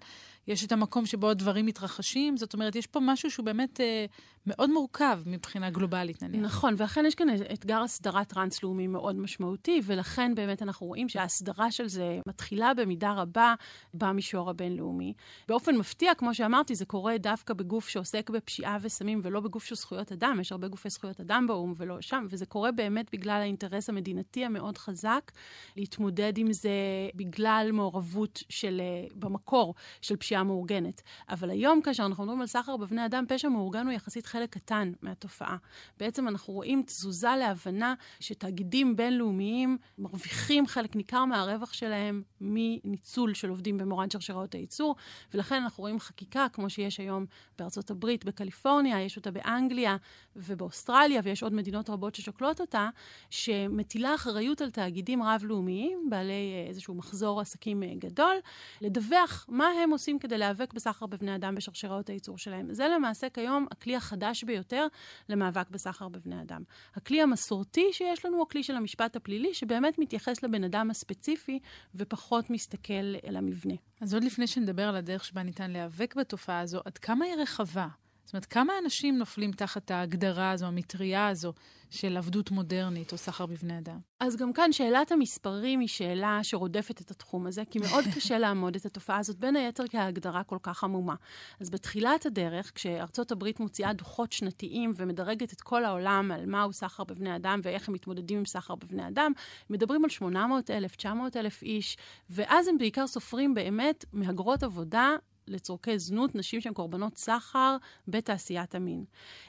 יש 0.47 0.65
את 0.65 0.71
המקום 0.71 1.05
שבו 1.05 1.29
הדברים 1.29 1.65
מתרחשים. 1.65 2.37
זאת 2.37 2.53
אומרת, 2.53 2.75
יש 2.75 2.87
פה 2.87 2.99
משהו 3.03 3.31
שהוא 3.31 3.45
באמת 3.45 3.81
אה, 3.81 4.05
מאוד 4.47 4.69
מורכב 4.69 5.19
מבחינה 5.25 5.69
גלובלית, 5.69 6.23
נניח. 6.23 6.41
נכון, 6.41 6.73
ואכן 6.77 7.05
יש 7.05 7.15
כאן 7.15 7.27
אתגר 7.53 7.81
הסדרה 7.81 8.23
טרנס-לאומי 8.25 8.87
מאוד 8.87 9.15
משמעותי, 9.15 9.81
ולכן 9.83 10.35
באמת 10.35 10.61
אנחנו 10.61 10.87
רואים 10.87 11.09
שההסדרה 11.09 11.71
של 11.71 11.87
זה 11.87 12.19
מתחילה 12.27 12.73
במידה 12.73 13.11
רבה 13.11 13.53
במישור 13.93 14.49
הבינלאומי. 14.49 15.13
באופן 15.47 15.77
מפתיע, 15.77 16.15
כמו 16.15 16.33
שאמרתי, 16.33 16.75
זה 16.75 16.85
קורה 16.85 17.17
דווקא 17.17 17.53
בגוף 17.53 17.89
שעוסק 17.89 18.29
בפשיעה 18.29 18.77
וסמים, 18.81 19.19
ולא 19.23 19.39
בגוף 19.39 19.63
של 19.63 19.75
זכויות 19.75 20.11
אדם. 20.11 20.37
יש 20.41 20.51
הרבה 20.51 20.67
גופי 20.67 20.89
זכויות 20.89 21.19
אדם 21.19 21.45
באו"ם 21.47 21.73
ולא 21.77 22.01
שם, 22.01 22.25
וזה 22.29 22.45
קורה 22.45 22.71
באמת 22.71 23.09
בגלל 23.13 23.41
האינטרס 23.41 23.89
המדינתי 23.89 24.45
המאוד 24.45 24.77
חזק 24.77 25.31
להתמודד 25.77 26.37
עם 26.37 26.53
זה 26.53 26.69
בגלל 27.15 27.69
מעורבות 27.73 28.43
של, 28.49 28.81
אה, 28.81 29.07
במקור, 29.15 29.73
של 30.01 30.15
פשיעה 30.15 30.34
מאורגנת. 30.43 31.01
אבל 31.29 31.49
היום, 31.49 31.81
כאשר 31.81 32.05
אנחנו 32.05 32.23
מדברים 32.23 32.41
על 32.41 32.47
סחר 32.47 32.77
בבני 32.77 33.05
אדם, 33.05 33.25
פשע 33.27 33.49
מאורגן 33.49 33.85
הוא 33.85 33.93
יחסית 33.93 34.25
חלק 34.25 34.49
קטן 34.49 34.91
מהתופעה. 35.01 35.57
בעצם 35.99 36.27
אנחנו 36.27 36.53
רואים 36.53 36.83
תזוזה 36.85 37.35
להבנה 37.39 37.93
שתאגידים 38.19 38.95
בינלאומיים 38.95 39.77
מרוויחים 39.97 40.67
חלק 40.67 40.95
ניכר 40.95 41.25
מהרווח 41.25 41.73
שלהם 41.73 42.23
מניצול 42.41 43.33
של 43.33 43.49
עובדים 43.49 43.77
במורד 43.77 44.11
שרשראות 44.11 44.55
הייצור, 44.55 44.95
ולכן 45.33 45.55
אנחנו 45.55 45.81
רואים 45.81 45.99
חקיקה 45.99 46.47
כמו 46.53 46.69
שיש 46.69 46.99
היום 46.99 47.25
בארצות 47.57 47.91
הברית, 47.91 48.25
בקליפורניה, 48.25 49.01
יש 49.01 49.17
אותה 49.17 49.31
באנגליה 49.31 49.97
ובאוסטרליה, 50.35 51.21
ויש 51.23 51.43
עוד 51.43 51.53
מדינות 51.53 51.89
רבות 51.89 52.15
ששוקלות 52.15 52.61
אותה, 52.61 52.89
שמטילה 53.29 54.15
אחריות 54.15 54.61
על 54.61 54.69
תאגידים 54.69 55.23
רב-לאומיים, 55.23 56.07
בעלי 56.09 56.33
אה, 56.33 56.69
איזשהו 56.69 56.93
מחזור 56.93 57.41
עסקים 57.41 57.83
אה, 57.83 57.91
גדול, 57.97 58.35
לדווח 58.81 59.45
מה 59.49 59.67
הם 59.67 59.89
עושים 59.89 60.19
כדי 60.25 60.37
להיאבק 60.37 60.73
בסחר 60.73 61.05
בבני 61.05 61.35
אדם 61.35 61.55
בשרשראות 61.55 62.09
הייצור 62.09 62.37
שלהם. 62.37 62.73
זה 62.73 62.87
למעשה 62.87 63.29
כיום 63.29 63.67
הכלי 63.71 63.95
החדש. 63.95 64.45
ביותר 64.45 64.87
למאבק 65.29 65.69
בסחר 65.69 66.09
בבני 66.09 66.41
אדם. 66.41 66.63
הכלי 66.95 67.21
המסורתי 67.21 67.85
שיש 67.91 68.25
לנו 68.25 68.35
הוא 68.35 68.43
הכלי 68.43 68.63
של 68.63 68.75
המשפט 68.75 69.15
הפלילי, 69.15 69.53
שבאמת 69.53 69.99
מתייחס 69.99 70.43
לבן 70.43 70.63
אדם 70.63 70.91
הספציפי 70.91 71.59
ופחות 71.95 72.49
מסתכל 72.49 73.15
אל 73.27 73.37
המבנה. 73.37 73.73
אז 74.01 74.13
עוד 74.13 74.23
לפני 74.23 74.47
שנדבר 74.47 74.83
על 74.83 74.95
הדרך 74.95 75.25
שבה 75.25 75.43
ניתן 75.43 75.71
להיאבק 75.71 76.15
בתופעה 76.15 76.59
הזו, 76.59 76.79
עד 76.85 76.97
כמה 76.97 77.25
היא 77.25 77.35
רחבה? 77.35 77.87
זאת 78.25 78.33
אומרת, 78.33 78.45
כמה 78.45 78.73
אנשים 78.83 79.17
נופלים 79.17 79.51
תחת 79.51 79.91
ההגדרה 79.91 80.51
הזו, 80.51 80.65
המטריה 80.65 81.27
הזו, 81.27 81.53
של 81.89 82.17
עבדות 82.17 82.51
מודרנית 82.51 83.11
או 83.11 83.17
סחר 83.17 83.45
בבני 83.45 83.77
אדם? 83.77 83.99
אז 84.19 84.35
גם 84.35 84.53
כאן 84.53 84.71
שאלת 84.71 85.11
המספרים 85.11 85.79
היא 85.79 85.87
שאלה 85.87 86.39
שרודפת 86.43 87.01
את 87.01 87.11
התחום 87.11 87.47
הזה, 87.47 87.63
כי 87.69 87.79
מאוד 87.79 88.05
קשה 88.15 88.37
לעמוד 88.37 88.75
את 88.75 88.85
התופעה 88.85 89.17
הזאת, 89.17 89.39
בין 89.39 89.55
היתר 89.55 89.87
כי 89.87 89.97
ההגדרה 89.97 90.43
כל 90.43 90.57
כך 90.63 90.83
עמומה. 90.83 91.15
אז 91.59 91.69
בתחילת 91.69 92.25
הדרך, 92.25 92.71
כשארצות 92.75 93.31
הברית 93.31 93.59
מוציאה 93.59 93.93
דוחות 93.93 94.31
שנתיים 94.31 94.91
ומדרגת 94.95 95.53
את 95.53 95.61
כל 95.61 95.85
העולם 95.85 96.31
על 96.31 96.45
מהו 96.45 96.73
סחר 96.73 97.03
בבני 97.03 97.35
אדם 97.35 97.59
ואיך 97.63 97.87
הם 97.87 97.93
מתמודדים 97.93 98.37
עם 98.37 98.45
סחר 98.45 98.75
בבני 98.75 99.07
אדם, 99.07 99.31
מדברים 99.69 100.03
על 100.03 100.09
800 100.09 100.71
אלף, 100.71 100.95
900 100.95 101.37
אלף 101.37 101.63
איש, 101.63 101.97
ואז 102.29 102.67
הם 102.67 102.77
בעיקר 102.77 103.07
סופרים 103.07 103.53
באמת 103.53 104.05
מהגרות 104.13 104.63
עבודה 104.63 105.15
לצורכי 105.47 105.99
זנות, 105.99 106.35
נשים 106.35 106.61
שהן 106.61 106.73
קורבנות 106.73 107.17
סחר 107.17 107.77
בתעשיית 108.07 108.75
המין. 108.75 109.05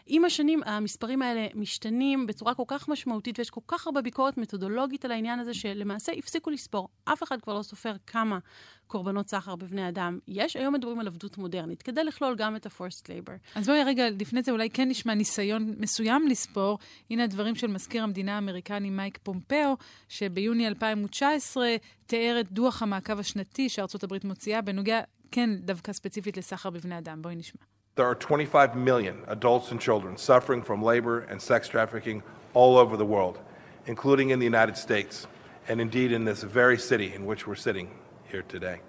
עם 0.06 0.24
השנים 0.24 0.60
המספרים 0.66 1.22
האלה 1.22 1.46
משתנים 1.54 2.26
בצורה 2.26 2.54
כל 2.54 2.62
כך 2.66 2.88
משמעותית 2.88 3.38
ויש 3.38 3.50
כל 3.50 3.60
כך 3.66 3.86
הרבה 3.86 4.02
ביקורת 4.02 4.38
מתודולוגית 4.38 5.04
על 5.04 5.12
העניין 5.12 5.38
הזה 5.38 5.54
שלמעשה 5.54 6.12
הפסיקו 6.12 6.50
לספור. 6.50 6.88
אף 7.04 7.22
אחד 7.22 7.40
כבר 7.40 7.54
לא 7.54 7.62
סופר 7.62 7.92
כמה 8.06 8.38
קורבנות 8.86 9.28
סחר 9.28 9.56
בבני 9.56 9.88
אדם 9.88 10.18
יש. 10.28 10.56
היום 10.56 10.74
מדברים 10.74 11.00
על 11.00 11.06
עבדות 11.06 11.38
מודרנית, 11.38 11.82
כדי 11.82 12.04
לכלול 12.04 12.34
גם 12.36 12.56
את 12.56 12.66
ה-forced 12.66 13.06
labor. 13.06 13.32
אז 13.54 13.66
בואי 13.66 13.84
רגע, 13.84 14.10
לפני 14.10 14.42
זה 14.42 14.52
אולי 14.52 14.70
כן 14.70 14.88
נשמע 14.88 15.14
ניסיון 15.14 15.74
מסוים 15.78 16.28
לספור. 16.28 16.78
הנה 17.10 17.24
הדברים 17.24 17.54
של 17.54 17.66
מזכיר 17.66 18.02
המדינה 18.02 18.34
האמריקני 18.34 18.90
מייק 18.90 19.18
פומפאו, 19.22 19.76
שביוני 20.08 20.68
2019 20.68 21.76
תיאר 22.06 22.40
את 22.40 22.52
דוח 22.52 22.82
המעקב 22.82 23.18
השנתי 23.18 23.68
שארצות 23.68 24.04
הברית 24.04 24.24
מוציאה 24.24 24.62
בנוגע 24.62 25.00
כן 25.35 25.49
דווקא 25.55 25.93
ספציפית 25.93 26.37
לסחר 26.37 26.69
בבני 26.69 26.97
אדם. 26.97 27.21
בואי 27.21 27.35
נשמע. 27.35 27.61
There 27.97 28.05
are 28.05 28.15
25 28.15 28.75
million 28.75 29.23
adults 29.27 29.71
and 29.71 29.79
children 29.79 30.15
suffering 30.15 30.61
from 30.61 30.81
labor 30.81 31.19
and 31.29 31.41
sex 31.41 31.67
trafficking 31.67 32.23
all 32.53 32.77
over 32.77 32.95
the 32.95 33.05
world, 33.05 33.39
including 33.85 34.29
in 34.29 34.39
the 34.39 34.45
United 34.45 34.77
States, 34.77 35.27
and 35.67 35.81
indeed 35.81 36.11
in 36.13 36.23
this 36.23 36.41
very 36.43 36.77
city 36.77 37.13
in 37.13 37.25
which 37.25 37.45
we're 37.45 37.63
sitting 37.67 37.89
here 38.31 38.43
today. 38.43 38.79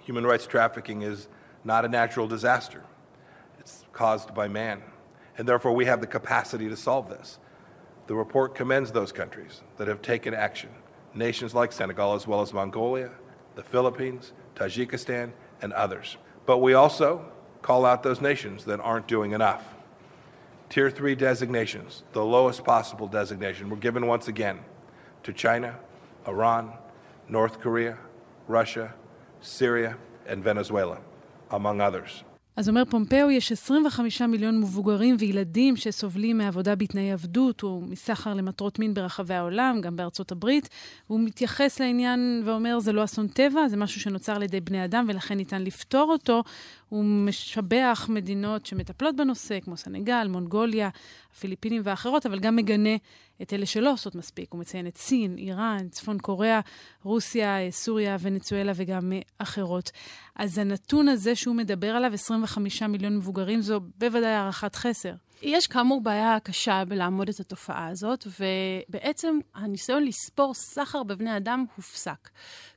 Human 0.00 0.26
rights 0.26 0.46
trafficking 0.46 1.00
is 1.02 1.28
not 1.64 1.86
a 1.86 1.88
natural 1.88 2.28
disaster, 2.28 2.82
it's 3.58 3.84
caused 3.92 4.34
by 4.34 4.48
man, 4.48 4.82
and 5.36 5.48
therefore 5.48 5.72
we 5.72 5.86
have 5.86 6.00
the 6.02 6.06
capacity 6.06 6.68
to 6.68 6.76
solve 6.76 7.08
this. 7.08 7.38
The 8.06 8.14
report 8.14 8.54
commends 8.54 8.92
those 8.92 9.12
countries 9.12 9.62
that 9.78 9.88
have 9.88 10.00
taken 10.02 10.34
action, 10.34 10.70
nations 11.14 11.54
like 11.54 11.72
Senegal, 11.72 12.14
as 12.14 12.26
well 12.26 12.42
as 12.42 12.52
Mongolia, 12.52 13.10
the 13.54 13.64
Philippines, 13.64 14.34
Tajikistan, 14.54 15.32
and 15.61 15.73
others. 15.73 16.17
But 16.45 16.57
we 16.59 16.73
also 16.73 17.31
call 17.61 17.85
out 17.85 18.03
those 18.03 18.21
nations 18.21 18.65
that 18.65 18.79
aren't 18.79 19.07
doing 19.07 19.31
enough. 19.31 19.75
Tier 20.69 20.89
3 20.89 21.15
designations, 21.15 22.03
the 22.13 22.23
lowest 22.23 22.63
possible 22.63 23.07
designation, 23.07 23.69
were 23.69 23.77
given 23.77 24.07
once 24.07 24.27
again 24.27 24.59
to 25.23 25.33
China, 25.33 25.77
Iran, 26.27 26.73
North 27.27 27.59
Korea, 27.59 27.97
Russia, 28.47 28.93
Syria, 29.41 29.97
and 30.25 30.43
Venezuela, 30.43 30.99
among 31.51 31.81
others. 31.81 32.23
אז 32.55 32.69
אומר 32.69 32.85
פומפאו, 32.85 33.31
יש 33.31 33.51
25 33.51 34.21
מיליון 34.21 34.59
מבוגרים 34.59 35.15
וילדים 35.19 35.75
שסובלים 35.75 36.37
מעבודה 36.37 36.75
בתנאי 36.75 37.11
עבדות 37.11 37.63
ומסחר 37.63 38.33
למטרות 38.33 38.79
מין 38.79 38.93
ברחבי 38.93 39.33
העולם, 39.33 39.81
גם 39.81 39.95
בארצות 39.95 40.31
הברית. 40.31 40.69
הוא 41.07 41.19
מתייחס 41.19 41.79
לעניין 41.79 42.43
ואומר, 42.45 42.79
זה 42.79 42.91
לא 42.91 43.03
אסון 43.03 43.27
טבע, 43.27 43.67
זה 43.67 43.77
משהו 43.77 44.01
שנוצר 44.01 44.35
על 44.35 44.43
ידי 44.43 44.59
בני 44.59 44.85
אדם 44.85 45.05
ולכן 45.09 45.37
ניתן 45.37 45.61
לפתור 45.61 46.11
אותו. 46.11 46.43
הוא 46.91 47.05
משבח 47.05 48.07
מדינות 48.09 48.65
שמטפלות 48.65 49.15
בנושא, 49.15 49.59
כמו 49.59 49.77
סנגל, 49.77 50.27
מונגוליה, 50.29 50.89
הפיליפינים 51.33 51.81
ואחרות, 51.85 52.25
אבל 52.25 52.39
גם 52.39 52.55
מגנה 52.55 52.95
את 53.41 53.53
אלה 53.53 53.65
שלא 53.65 53.93
עושות 53.93 54.15
מספיק. 54.15 54.51
הוא 54.51 54.59
מציין 54.59 54.87
את 54.87 54.97
סין, 54.97 55.37
איראן, 55.37 55.89
צפון 55.89 56.19
קוריאה, 56.19 56.59
רוסיה, 57.03 57.57
סוריה, 57.69 58.17
ונצואלה 58.19 58.71
וגם 58.75 59.13
אחרות. 59.37 59.91
אז 60.35 60.57
הנתון 60.57 61.07
הזה 61.07 61.35
שהוא 61.35 61.55
מדבר 61.55 61.95
עליו, 61.95 62.13
25 62.13 62.83
מיליון 62.83 63.17
מבוגרים, 63.17 63.61
זו 63.61 63.79
בוודאי 63.97 64.33
הערכת 64.33 64.75
חסר. 64.75 65.13
יש 65.41 65.67
כאמור 65.67 66.01
בעיה 66.01 66.39
קשה 66.39 66.83
בלעמוד 66.87 67.29
את 67.29 67.39
התופעה 67.39 67.87
הזאת, 67.87 68.27
ובעצם 68.39 69.39
הניסיון 69.55 70.03
לספור 70.03 70.53
סחר 70.53 71.03
בבני 71.03 71.37
אדם 71.37 71.65
הופסק. 71.75 72.29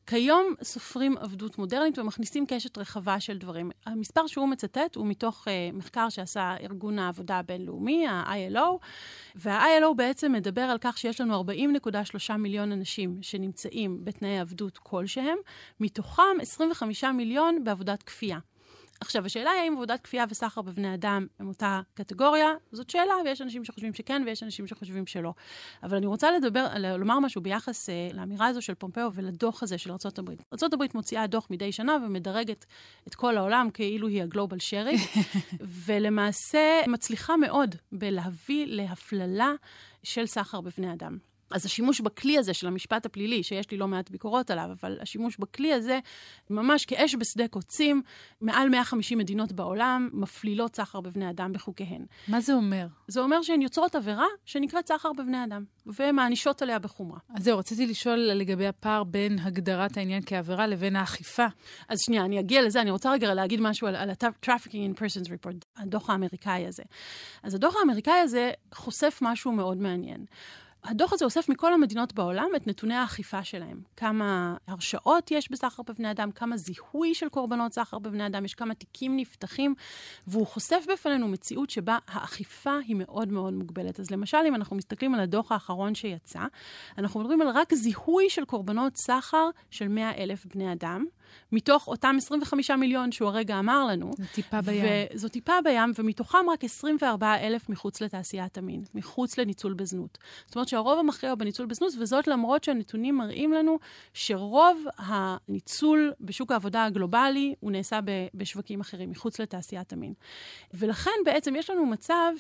כיום 0.07 0.55
סופרים 0.63 1.17
עבדות 1.19 1.59
מודרנית 1.59 1.99
ומכניסים 1.99 2.47
קשת 2.47 2.79
רחבה 2.79 3.21
של 3.21 3.39
דברים. 3.39 3.71
המספר 3.87 4.27
שהוא 4.27 4.49
מצטט 4.49 4.97
הוא 4.97 5.07
מתוך 5.07 5.49
uh, 5.49 5.77
מחקר 5.77 6.09
שעשה 6.09 6.55
ארגון 6.61 6.99
העבודה 6.99 7.39
הבינלאומי, 7.39 8.07
ה-ILO, 8.07 8.79
וה-ILO 9.35 9.95
בעצם 9.97 10.33
מדבר 10.33 10.63
על 10.63 10.79
כך 10.81 10.99
שיש 10.99 11.21
לנו 11.21 11.45
40.3 12.31 12.37
מיליון 12.37 12.73
אנשים 12.73 13.19
שנמצאים 13.23 14.05
בתנאי 14.05 14.39
עבדות 14.39 14.79
כלשהם, 14.79 15.37
מתוכם 15.81 16.23
25 16.41 17.05
מיליון 17.05 17.65
בעבודת 17.65 18.03
כפייה. 18.03 18.39
עכשיו, 19.01 19.27
השאלה 19.27 19.51
היא 19.51 19.61
האם 19.61 19.73
עבודת 19.73 20.01
כפייה 20.01 20.25
וסחר 20.29 20.63
בבני 20.63 20.95
אדם 20.95 21.27
הם 21.39 21.49
אותה 21.49 21.81
קטגוריה, 21.95 22.49
זאת 22.73 22.91
שאלה, 22.91 23.15
ויש 23.25 23.43
אנשים 23.43 23.65
שחושבים 23.65 23.95
שכן 23.95 24.23
ויש 24.27 24.43
אנשים 24.43 24.67
שחושבים 24.67 25.07
שלא. 25.07 25.35
אבל 25.83 25.97
אני 25.97 26.07
רוצה 26.07 26.31
לדבר, 26.31 26.67
לומר 26.99 27.19
משהו 27.19 27.41
ביחס 27.41 27.89
uh, 27.89 28.17
לאמירה 28.17 28.47
הזו 28.47 28.63
של 28.63 28.75
פומפאו 28.75 29.13
ולדוח 29.15 29.63
הזה 29.63 29.79
של 29.79 29.91
ארה"ב. 29.91 30.31
ארה"ב 30.31 30.85
מוציאה 30.95 31.27
דוח 31.27 31.47
מדי 31.51 31.73
שנה 31.73 31.97
ומדרגת 32.07 32.67
את 33.09 33.15
כל 33.15 33.37
העולם 33.37 33.69
כאילו 33.75 34.09
היא 34.09 34.23
הגלובל 34.23 34.59
שרי, 34.59 34.97
ולמעשה 35.87 36.81
מצליחה 36.89 37.37
מאוד 37.37 37.75
בלהביא 37.93 38.67
להפללה 38.67 39.53
של 40.03 40.27
סחר 40.27 40.61
בבני 40.61 40.93
אדם. 40.93 41.34
אז 41.55 41.67
השימוש 41.67 42.01
בכלי 42.01 42.39
הזה 42.39 42.55
של 42.55 42.67
המשפט 42.67 43.07
הפלילי, 43.07 43.43
שיש 43.43 43.71
לי 43.71 43.77
לא 43.77 43.89
מעט 43.89 44.11
ביקורות 44.11 44.51
עליו, 44.51 44.69
אבל 44.81 44.99
השימוש 45.01 45.37
בכלי 45.39 45.73
הזה, 45.73 45.99
ממש 46.51 46.85
כאש 46.85 47.15
בשדה 47.15 47.49
קוצים, 47.49 48.03
מעל 48.41 48.69
150 48.69 49.19
מדינות 49.19 49.53
בעולם 49.53 50.09
מפלילות 50.13 50.77
סחר 50.77 51.01
בבני 51.01 51.31
אדם 51.31 51.53
בחוקיהן. 51.53 52.05
מה 52.29 52.41
זה 52.41 52.55
אומר? 52.55 52.87
זה 53.09 53.21
אומר 53.21 53.43
שהן 53.43 53.63
יוצרות 53.63 53.95
עבירה 53.95 54.27
שנקראת 54.45 54.89
סחר 54.89 55.13
בבני 55.13 55.45
אדם, 55.45 55.65
ומענישות 55.87 56.63
עליה 56.63 56.79
בחומרה. 56.79 57.19
אז 57.35 57.45
זהו, 57.45 57.59
רציתי 57.59 57.87
לשאול 57.87 58.19
לגבי 58.19 58.67
הפער 58.67 59.05
בין 59.05 59.39
הגדרת 59.39 59.97
העניין 59.97 60.23
כעבירה 60.27 60.67
לבין 60.67 60.97
האכיפה. 60.97 61.47
אז 61.89 61.99
שנייה, 62.07 62.25
אני 62.25 62.41
אגיע 62.41 62.63
לזה, 62.63 62.81
אני 62.81 62.91
רוצה 62.91 63.13
רגע 63.13 63.35
להגיד 63.35 63.61
משהו 63.61 63.87
על, 63.87 63.97
על 63.97 64.11
ה-Trafficking 64.11 64.97
in 64.97 64.99
Persons 64.99 65.29
Report, 65.29 65.65
הדוח 65.77 66.11
האמריקאי 66.11 66.67
הזה. 66.67 66.83
אז 67.43 67.55
הדוח 67.55 67.75
האמריקאי 67.77 68.19
הזה 68.21 68.51
חושף 68.75 69.19
משהו 69.23 69.53
מאוד 69.53 69.79
מעניין. 69.79 70.25
הדוח 70.85 71.13
הזה 71.13 71.25
אוסף 71.25 71.49
מכל 71.49 71.75
המדינות 71.75 72.13
בעולם 72.13 72.49
את 72.57 72.67
נתוני 72.67 72.95
האכיפה 72.95 73.45
שלהם. 73.45 73.81
כמה 73.97 74.57
הרשעות 74.67 75.31
יש 75.31 75.51
בסחר 75.51 75.83
בבני 75.83 76.11
אדם, 76.11 76.31
כמה 76.31 76.57
זיהוי 76.57 77.15
של 77.15 77.29
קורבנות 77.29 77.73
סחר 77.73 77.99
בבני 77.99 78.27
אדם, 78.27 78.45
יש 78.45 78.55
כמה 78.55 78.75
תיקים 78.75 79.17
נפתחים, 79.17 79.75
והוא 80.27 80.47
חושף 80.47 80.85
בפנינו 80.93 81.29
מציאות 81.29 81.71
שבה 81.71 81.99
האכיפה 82.07 82.79
היא 82.87 82.97
מאוד 82.97 83.29
מאוד 83.29 83.55
מוגבלת. 83.55 84.01
אז 84.01 84.11
למשל, 84.11 84.39
אם 84.49 84.55
אנחנו 84.55 84.77
מסתכלים 84.77 85.15
על 85.15 85.21
הדוח 85.21 85.53
האחרון 85.53 85.95
שיצא, 85.95 86.43
אנחנו 86.99 87.21
מדברים 87.21 87.41
על 87.41 87.49
רק 87.49 87.75
זיהוי 87.75 88.31
של 88.31 88.45
קורבנות 88.45 88.97
סחר 88.97 89.51
של 89.71 89.89
100 89.89 90.17
אלף 90.17 90.47
בני 90.47 90.73
אדם. 90.73 91.05
מתוך 91.53 91.89
אותם 91.89 92.15
25 92.19 92.71
מיליון 92.71 93.13
שהוא 93.13 93.29
הרגע 93.29 93.59
אמר 93.59 93.85
לנו. 93.85 94.11
זו 94.19 94.25
טיפה 94.35 94.61
בים. 94.61 94.85
זו 95.15 95.29
טיפה 95.29 95.53
בים, 95.65 95.93
ומתוכם 95.99 96.51
רק 96.53 96.65
24 96.65 97.35
אלף 97.41 97.69
מחוץ 97.69 98.01
לתעשיית 98.01 98.59
המין, 98.59 98.81
מחוץ 98.95 99.39
לניצול 99.39 99.75
בזנות. 99.75 100.19
זאת 100.47 100.57
אומרת 100.57 100.69
שהרוב 100.69 100.99
המכריע 100.99 101.33
הוא 101.33 101.39
בניצול 101.39 101.67
בזנות, 101.67 101.93
וזאת 102.01 102.27
למרות 102.27 102.65
שהנתונים 102.65 103.17
מראים 103.17 103.53
לנו 103.53 103.79
שרוב 104.15 104.85
הניצול 104.99 106.13
בשוק 106.21 106.53
העבודה 106.53 106.85
הגלובלי 106.85 107.55
הוא 107.61 107.71
נעשה 107.71 108.01
בשווקים 108.35 108.81
אחרים, 108.81 109.11
מחוץ 109.11 109.41
לתעשיית 109.41 109.93
המין. 109.93 110.13
ולכן 110.75 111.11
בעצם 111.25 111.57
יש 111.57 111.71
לנו 111.71 111.87
מצב 111.87 112.33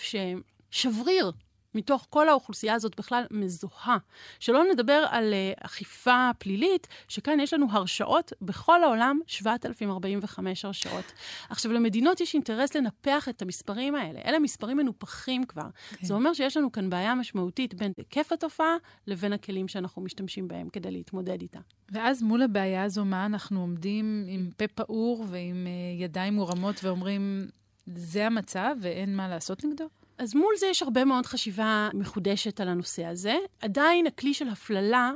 ששבריר 0.70 1.32
מתוך 1.74 2.06
כל 2.10 2.28
האוכלוסייה 2.28 2.74
הזאת 2.74 2.96
בכלל 2.96 3.24
מזוהה. 3.30 3.96
שלא 4.40 4.64
נדבר 4.72 5.06
על 5.10 5.32
uh, 5.32 5.64
אכיפה 5.64 6.30
פלילית, 6.38 6.88
שכאן 7.08 7.40
יש 7.40 7.54
לנו 7.54 7.66
הרשעות 7.70 8.32
בכל 8.42 8.84
העולם, 8.84 9.20
7,045 9.26 10.64
הרשעות. 10.64 11.12
עכשיו, 11.50 11.72
למדינות 11.72 12.20
יש 12.20 12.34
אינטרס 12.34 12.74
לנפח 12.74 13.28
את 13.28 13.42
המספרים 13.42 13.94
האלה. 13.94 14.20
אלה 14.24 14.38
מספרים 14.38 14.76
מנופחים 14.76 15.44
כבר. 15.44 15.68
כן. 15.90 16.06
זה 16.06 16.14
אומר 16.14 16.32
שיש 16.32 16.56
לנו 16.56 16.72
כאן 16.72 16.90
בעיה 16.90 17.14
משמעותית 17.14 17.74
בין 17.74 17.92
היקף 17.96 18.32
התופעה 18.32 18.76
לבין 19.06 19.32
הכלים 19.32 19.68
שאנחנו 19.68 20.02
משתמשים 20.02 20.48
בהם 20.48 20.68
כדי 20.68 20.90
להתמודד 20.90 21.40
איתה. 21.40 21.60
ואז 21.92 22.22
מול 22.22 22.42
הבעיה 22.42 22.82
הזו, 22.82 23.04
מה 23.04 23.26
אנחנו 23.26 23.60
עומדים 23.60 24.24
עם 24.28 24.50
פה 24.56 24.68
פעור 24.68 25.24
ועם 25.28 25.66
uh, 25.66 26.02
ידיים 26.02 26.34
מורמות 26.34 26.84
ואומרים, 26.84 27.48
זה 27.86 28.26
המצב 28.26 28.76
ואין 28.80 29.16
מה 29.16 29.28
לעשות 29.28 29.64
נגדו? 29.64 29.84
אז 30.18 30.34
מול 30.34 30.54
זה 30.58 30.66
יש 30.66 30.82
הרבה 30.82 31.04
מאוד 31.04 31.26
חשיבה 31.26 31.88
מחודשת 31.94 32.60
על 32.60 32.68
הנושא 32.68 33.04
הזה. 33.04 33.36
עדיין 33.60 34.06
הכלי 34.06 34.34
של 34.34 34.48
הפללה 34.48 35.12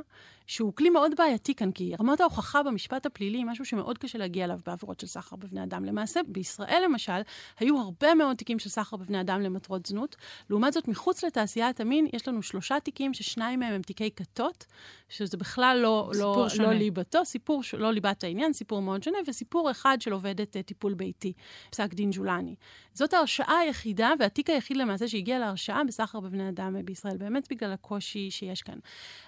שהוא 0.49 0.73
כלי 0.75 0.89
מאוד 0.89 1.11
בעייתי 1.17 1.55
כאן, 1.55 1.71
כי 1.71 1.93
רמת 1.99 2.21
ההוכחה 2.21 2.63
במשפט 2.63 3.05
הפלילי 3.05 3.37
היא 3.37 3.45
משהו 3.45 3.65
שמאוד 3.65 3.97
קשה 3.97 4.17
להגיע 4.17 4.45
אליו 4.45 4.59
בעבירות 4.65 4.99
של 4.99 5.07
סחר 5.07 5.35
בבני 5.35 5.63
אדם. 5.63 5.85
למעשה, 5.85 6.19
בישראל 6.27 6.81
למשל, 6.85 7.21
היו 7.59 7.79
הרבה 7.79 8.15
מאוד 8.15 8.37
תיקים 8.37 8.59
של 8.59 8.69
סחר 8.69 8.97
בבני 8.97 9.21
אדם 9.21 9.41
למטרות 9.41 9.85
זנות. 9.85 10.15
לעומת 10.49 10.73
זאת, 10.73 10.87
מחוץ 10.87 11.23
לתעשיית 11.23 11.79
המין, 11.79 12.07
יש 12.13 12.27
לנו 12.27 12.43
שלושה 12.43 12.79
תיקים 12.79 13.13
ששניים 13.13 13.59
מהם 13.59 13.73
הם 13.73 13.81
תיקי 13.81 14.11
כתות, 14.15 14.65
שזה 15.09 15.37
בכלל 15.37 15.79
לא, 15.81 16.11
לא, 16.15 16.47
לא 16.59 16.73
ליבתו, 16.73 17.25
סיפור 17.25 17.61
לא 17.77 17.91
ליבת 17.91 18.23
העניין, 18.23 18.53
סיפור 18.53 18.81
מאוד 18.81 19.03
שונה, 19.03 19.17
וסיפור 19.27 19.71
אחד 19.71 19.97
של 20.01 20.13
עובדת 20.13 20.55
uh, 20.55 20.61
טיפול 20.61 20.93
ביתי, 20.93 21.33
פסק 21.69 21.93
דין 21.93 22.09
ג'ולני. 22.13 22.55
זאת 22.99 23.13
ההרשעה 23.13 23.59
היחידה, 23.59 24.11
והתיק 24.19 24.49
היחיד 24.49 24.77
למעשה 24.77 25.07
שהגיע 25.07 25.39
להרשעה 25.39 25.83
בסחר 25.83 26.19
בבני 26.19 26.49
אדם 26.49 26.75
בישראל, 26.85 27.17
באמת 27.17 27.47
בגלל 27.51 27.71
הקושי 27.73 28.31
שיש 28.31 28.61
כאן. 28.61 28.79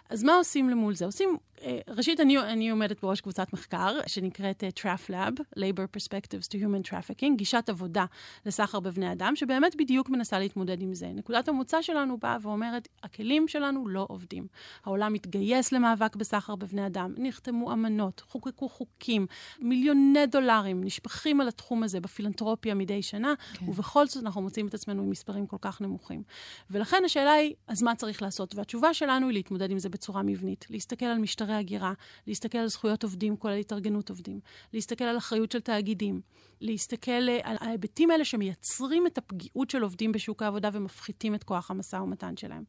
אז 0.10 0.24
מה 0.24 0.36
עושים 0.36 0.70
למול 0.70 0.96
זה? 0.96 1.06
עושים, 1.06 1.38
אה, 1.62 1.80
ראשית, 1.88 2.20
אני, 2.20 2.40
אני 2.40 2.70
עומדת 2.70 3.01
בראש 3.01 3.22
קבוצת 3.22 3.54
מחקר 3.54 3.98
שנקראת 4.08 4.63
uh, 4.63 4.80
TrafLab, 4.80 5.42
Labor 5.58 5.98
Perspectives 5.98 6.48
to 6.48 6.56
Human 6.56 6.90
Trafficking, 6.90 7.36
גישת 7.36 7.70
עבודה 7.70 8.06
לסחר 8.46 8.80
בבני 8.80 9.12
אדם, 9.12 9.36
שבאמת 9.36 9.75
בדיוק 9.75 10.10
מנסה 10.10 10.40
להתמודד 10.40 10.82
עם 10.82 10.94
זה. 10.94 11.08
נקודת 11.16 11.48
המוצא 11.48 11.82
שלנו 11.82 12.18
באה 12.18 12.38
ואומרת, 12.42 12.88
הכלים 13.04 13.48
שלנו 13.48 13.88
לא 13.88 14.06
עובדים. 14.10 14.48
העולם 14.86 15.13
מתגייס 15.13 15.72
למאבק 15.72 16.16
בסחר 16.16 16.56
בבני 16.56 16.86
אדם, 16.86 17.13
נחתמו 17.18 17.74
אמנות, 17.74 18.24
חוקקו 18.28 18.70
חוקים, 18.70 19.28
מיליוני 19.60 20.25
דולרים 20.25 20.84
נשפכים 20.84 21.42
על 21.42 21.48
התחום 21.48 21.84
הזה 21.84 22.00
בפילנטרופיה 22.00 22.75
מדי 22.75 23.01
שנה, 23.01 23.34
כן. 23.54 23.61
ובכל 23.68 24.08
זאת 24.08 24.24
אנחנו 24.24 24.41
מוצאים 24.41 24.67
את 24.67 24.74
עצמנו 24.74 25.04
עם 25.04 25.10
מספרים 25.10 25.47
כל 25.47 25.58
כך 25.62 25.82
נמוכים. 25.82 26.24
ולכן 26.69 27.02
השאלה 27.06 27.32
היא, 27.32 27.54
אז 27.67 27.84
מה 27.84 27.95
צריך 27.95 28.21
לעשות? 28.21 28.56
והתשובה 28.56 28.93
שלנו 28.93 29.28
היא 29.28 29.34
להתמודד 29.34 29.71
עם 29.71 29.80
זה 29.80 29.89
בצורה 29.89 30.24
מבנית. 30.24 30.65
להסתכל 30.69 31.06
על 31.06 31.17
משטרי 31.17 31.54
הגירה, 31.54 31.93
להסתכל 32.28 32.58
על 32.58 32.67
זכויות 32.67 33.04
עובדים, 33.04 33.38
כולל 33.38 33.58
התארגנות 33.58 34.10
עובדים, 34.10 34.39
להסתכל 34.74 35.04
על 35.04 35.17
אחריות 35.17 35.52
של 35.52 35.60
תאגידים, 35.60 36.21
להסתכל 36.62 37.30
אה, 37.30 37.39
על 37.43 37.58
ההיבטים 37.60 38.12
האלה 38.12 38.26
שמייצרים 38.26 39.08
את 39.08 39.17
הפגיעות 39.17 39.69
של 39.69 39.84
עובדים 39.84 40.12
בשוק 40.12 40.41
העבודה 40.41 40.69
ומפחיתים 40.74 41.36
את 41.36 41.43
כוח 41.43 41.71
המשא 41.71 41.95
ומתן 41.95 42.38
שלהם. 42.38 42.63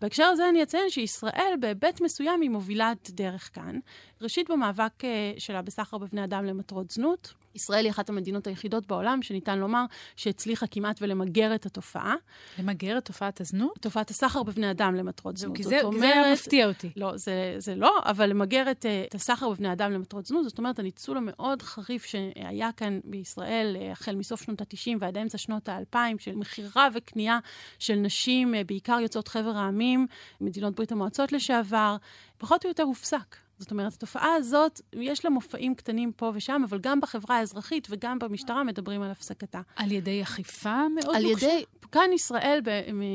בהקשר 0.00 0.24
הזה 0.24 0.48
אני 0.48 0.62
אציין 0.62 0.90
שישראל 0.90 1.54
בהיבט 1.60 2.00
מסוים 2.00 2.40
היא 2.40 2.50
מובילת 2.50 3.10
דרך 3.10 3.50
כאן. 3.52 3.78
ראשית 4.20 4.50
במאבק 4.50 5.04
אה, 5.04 5.32
שלה 5.38 5.62
בסחר 5.62 5.98
בבני 5.98 6.24
אדם 6.24 6.44
למטרות 6.44 6.90
זנות, 6.90 7.34
ישראל 7.54 7.84
היא 7.84 7.90
אחת 7.90 8.08
המדינות 8.08 8.46
היחידות 8.46 8.86
בעולם 8.86 9.22
שניתן 9.22 9.58
לומר 9.58 9.84
שהצליחה 10.16 10.66
כמעט 10.66 11.02
ולמגר 11.02 11.54
את 11.54 11.66
התופעה. 11.66 12.14
למגר 12.58 12.98
את 12.98 13.04
תופעת 13.04 13.40
הזנות? 13.40 13.78
תופעת 13.80 14.10
הסחר 14.10 14.42
בבני 14.42 14.70
אדם 14.70 14.94
למטרות 14.94 15.36
זנות. 15.36 15.56
כי 15.56 15.62
זה, 15.62 15.82
אומרת, 15.82 16.00
זה 16.00 16.32
מפתיע 16.32 16.68
אותי. 16.68 16.90
לא, 16.96 17.16
זה, 17.16 17.54
זה 17.58 17.74
לא, 17.74 17.98
אבל 18.04 18.26
למגר 18.26 18.70
את, 18.70 18.86
את 19.08 19.14
הסחר 19.14 19.50
בבני 19.50 19.72
אדם 19.72 19.92
למטרות 19.92 20.26
זנות, 20.26 20.44
זאת 20.44 20.58
אומרת, 20.58 20.78
הניצול 20.78 21.16
המאוד 21.16 21.62
חריף 21.62 22.04
שהיה 22.04 22.70
כאן 22.76 23.00
בישראל 23.04 23.76
אה, 23.80 23.92
החל 23.92 24.16
מסוף 24.16 24.42
שנות 24.42 24.60
ה-90 24.60 24.96
ועד 25.00 25.18
אמצע 25.18 25.38
שנות 25.38 25.68
ה-2000, 25.68 25.98
של 26.18 26.34
מכירה 26.34 26.88
וקנייה 26.94 27.38
של 27.78 27.94
נשים, 27.94 28.54
אה, 28.54 28.64
בעיקר 28.64 28.98
יוצאות 29.02 29.28
חבר 29.28 29.56
העמים, 29.56 30.06
מדינות 30.40 30.74
ברית 30.74 30.92
המועצות 30.92 31.32
לשעבר, 31.32 31.96
פחות 32.38 32.64
או 32.64 32.70
יותר 32.70 32.82
הופסק. 32.82 33.47
זאת 33.58 33.70
אומרת, 33.70 33.92
התופעה 33.92 34.34
הזאת, 34.34 34.80
יש 34.92 35.24
לה 35.24 35.30
מופעים 35.30 35.74
קטנים 35.74 36.12
פה 36.12 36.32
ושם, 36.34 36.62
אבל 36.68 36.78
גם 36.78 37.00
בחברה 37.00 37.36
האזרחית 37.36 37.88
וגם 37.90 38.18
במשטרה 38.18 38.64
מדברים 38.64 39.02
על 39.02 39.10
הפסקתה. 39.10 39.60
על 39.76 39.92
ידי 39.92 40.22
אכיפה 40.22 40.88
מאוד 40.88 41.16
על 41.16 41.22
נוקשה? 41.22 41.46
ידי, 41.46 41.64
כאן 41.92 42.10
ישראל 42.14 42.60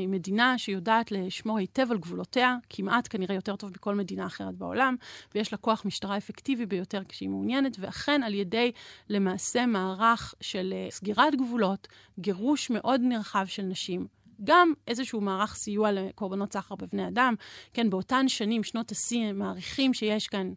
מדינה 0.08 0.58
שיודעת 0.58 1.12
לשמור 1.12 1.58
היטב 1.58 1.86
על 1.90 1.98
גבולותיה, 1.98 2.56
כמעט 2.70 3.08
כנראה 3.10 3.34
יותר 3.34 3.56
טוב 3.56 3.70
מכל 3.70 3.94
מדינה 3.94 4.26
אחרת 4.26 4.54
בעולם, 4.54 4.96
ויש 5.34 5.52
לה 5.52 5.58
כוח 5.58 5.84
משטרה 5.84 6.16
אפקטיבי 6.16 6.66
ביותר 6.66 7.02
כשהיא 7.08 7.28
מעוניינת, 7.28 7.76
ואכן 7.80 8.22
על 8.22 8.34
ידי 8.34 8.72
למעשה 9.08 9.66
מערך 9.66 10.34
של 10.40 10.74
אה, 10.76 10.90
סגירת 10.90 11.34
גבולות, 11.34 11.88
גירוש 12.18 12.70
מאוד 12.70 13.00
נרחב 13.04 13.46
של 13.46 13.62
נשים, 13.62 14.06
גם 14.44 14.72
איזשהו 14.88 15.20
מערך 15.20 15.54
סיוע 15.54 15.92
לקורבנות 15.92 16.52
סחר 16.52 16.74
בבני 16.74 17.08
אדם. 17.08 17.34
כן, 17.72 17.90
באותן 17.90 18.28
שנים, 18.28 18.64
שנות 18.64 18.90
השיא, 18.90 19.32
מעריכים 19.32 19.94
שיש 19.94 20.26
כאן... 20.26 20.52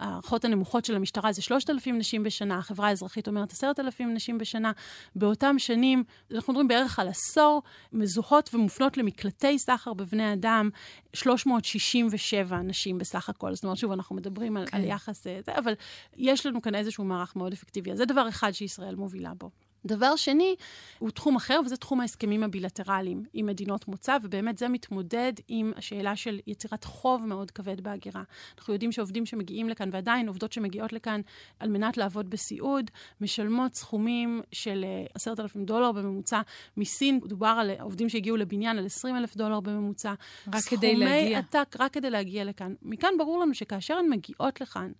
ההערכות 0.00 0.44
הנמוכות 0.44 0.84
של 0.84 0.96
המשטרה 0.96 1.32
זה 1.32 1.42
3,000 1.42 1.98
נשים 1.98 2.22
בשנה, 2.22 2.58
החברה 2.58 2.88
האזרחית 2.88 3.28
אומרת 3.28 3.52
10,000 3.52 4.14
נשים 4.14 4.38
בשנה. 4.38 4.72
באותם 5.16 5.58
שנים, 5.58 6.04
אנחנו 6.34 6.52
מדברים 6.52 6.68
בערך 6.68 6.98
על 6.98 7.08
עשור, 7.08 7.62
מזוהות 7.92 8.54
ומופנות 8.54 8.96
למקלטי 8.96 9.58
סחר 9.58 9.94
בבני 9.94 10.32
אדם, 10.32 10.70
367 11.12 12.56
נשים 12.56 12.98
בסך 12.98 13.28
הכל. 13.28 13.54
זאת 13.54 13.64
אומרת, 13.64 13.78
שוב, 13.78 13.92
אנחנו 13.92 14.16
מדברים 14.16 14.56
על, 14.56 14.66
כן. 14.66 14.76
על 14.76 14.84
יחס 14.84 15.26
אה, 15.26 15.40
זה, 15.46 15.52
אבל 15.58 15.72
יש 16.16 16.46
לנו 16.46 16.62
כאן 16.62 16.74
איזשהו 16.74 17.04
מערך 17.04 17.36
מאוד 17.36 17.52
אפקטיבי. 17.52 17.92
אז 17.92 17.98
זה 17.98 18.04
דבר 18.04 18.28
אחד 18.28 18.52
שישראל 18.52 18.94
מובילה 18.94 19.32
בו. 19.34 19.50
דבר 19.86 20.16
שני, 20.16 20.56
הוא 20.98 21.10
תחום 21.10 21.36
אחר, 21.36 21.60
וזה 21.64 21.76
תחום 21.76 22.00
ההסכמים 22.00 22.42
הבילטרליים 22.42 23.24
עם 23.32 23.46
מדינות 23.46 23.88
מוצא, 23.88 24.16
ובאמת 24.22 24.58
זה 24.58 24.68
מתמודד 24.68 25.32
עם 25.48 25.72
השאלה 25.76 26.16
של 26.16 26.40
יצירת 26.46 26.84
חוב 26.84 27.26
מאוד 27.26 27.50
כבד 27.50 27.80
בהגירה. 27.80 28.22
אנחנו 28.58 28.72
יודעים 28.72 28.92
שעובדים 28.92 29.26
שמגיעים 29.26 29.68
לכאן, 29.68 29.88
ועדיין 29.92 30.28
עובדות 30.28 30.52
שמגיעות 30.52 30.92
לכאן 30.92 31.20
על 31.60 31.68
מנת 31.68 31.96
לעבוד 31.96 32.30
בסיעוד, 32.30 32.90
משלמות 33.20 33.74
סכומים 33.74 34.42
של 34.52 34.84
אה, 34.84 35.04
עשרת 35.14 35.40
אלפים 35.40 35.64
דולר 35.64 35.92
בממוצע. 35.92 36.40
מסין 36.76 37.20
דובר 37.20 37.56
על 37.60 37.70
עובדים 37.80 38.08
שהגיעו 38.08 38.36
לבניין 38.36 38.78
על 38.78 38.86
עשרים 38.86 39.16
אלף 39.16 39.36
דולר 39.36 39.60
בממוצע. 39.60 40.14
רק 40.54 40.62
כדי 40.62 40.96
להגיע. 40.96 41.20
סכומי 41.20 41.36
עתק, 41.36 41.76
רק 41.80 41.92
כדי 41.92 42.10
להגיע 42.10 42.44
לכאן. 42.44 42.74
מכאן 42.82 43.10
ברור 43.18 43.40
לנו 43.40 43.54
שכאשר 43.54 43.94
הן 43.94 44.08
מגיעות 44.08 44.60
לכאן, 44.60 44.92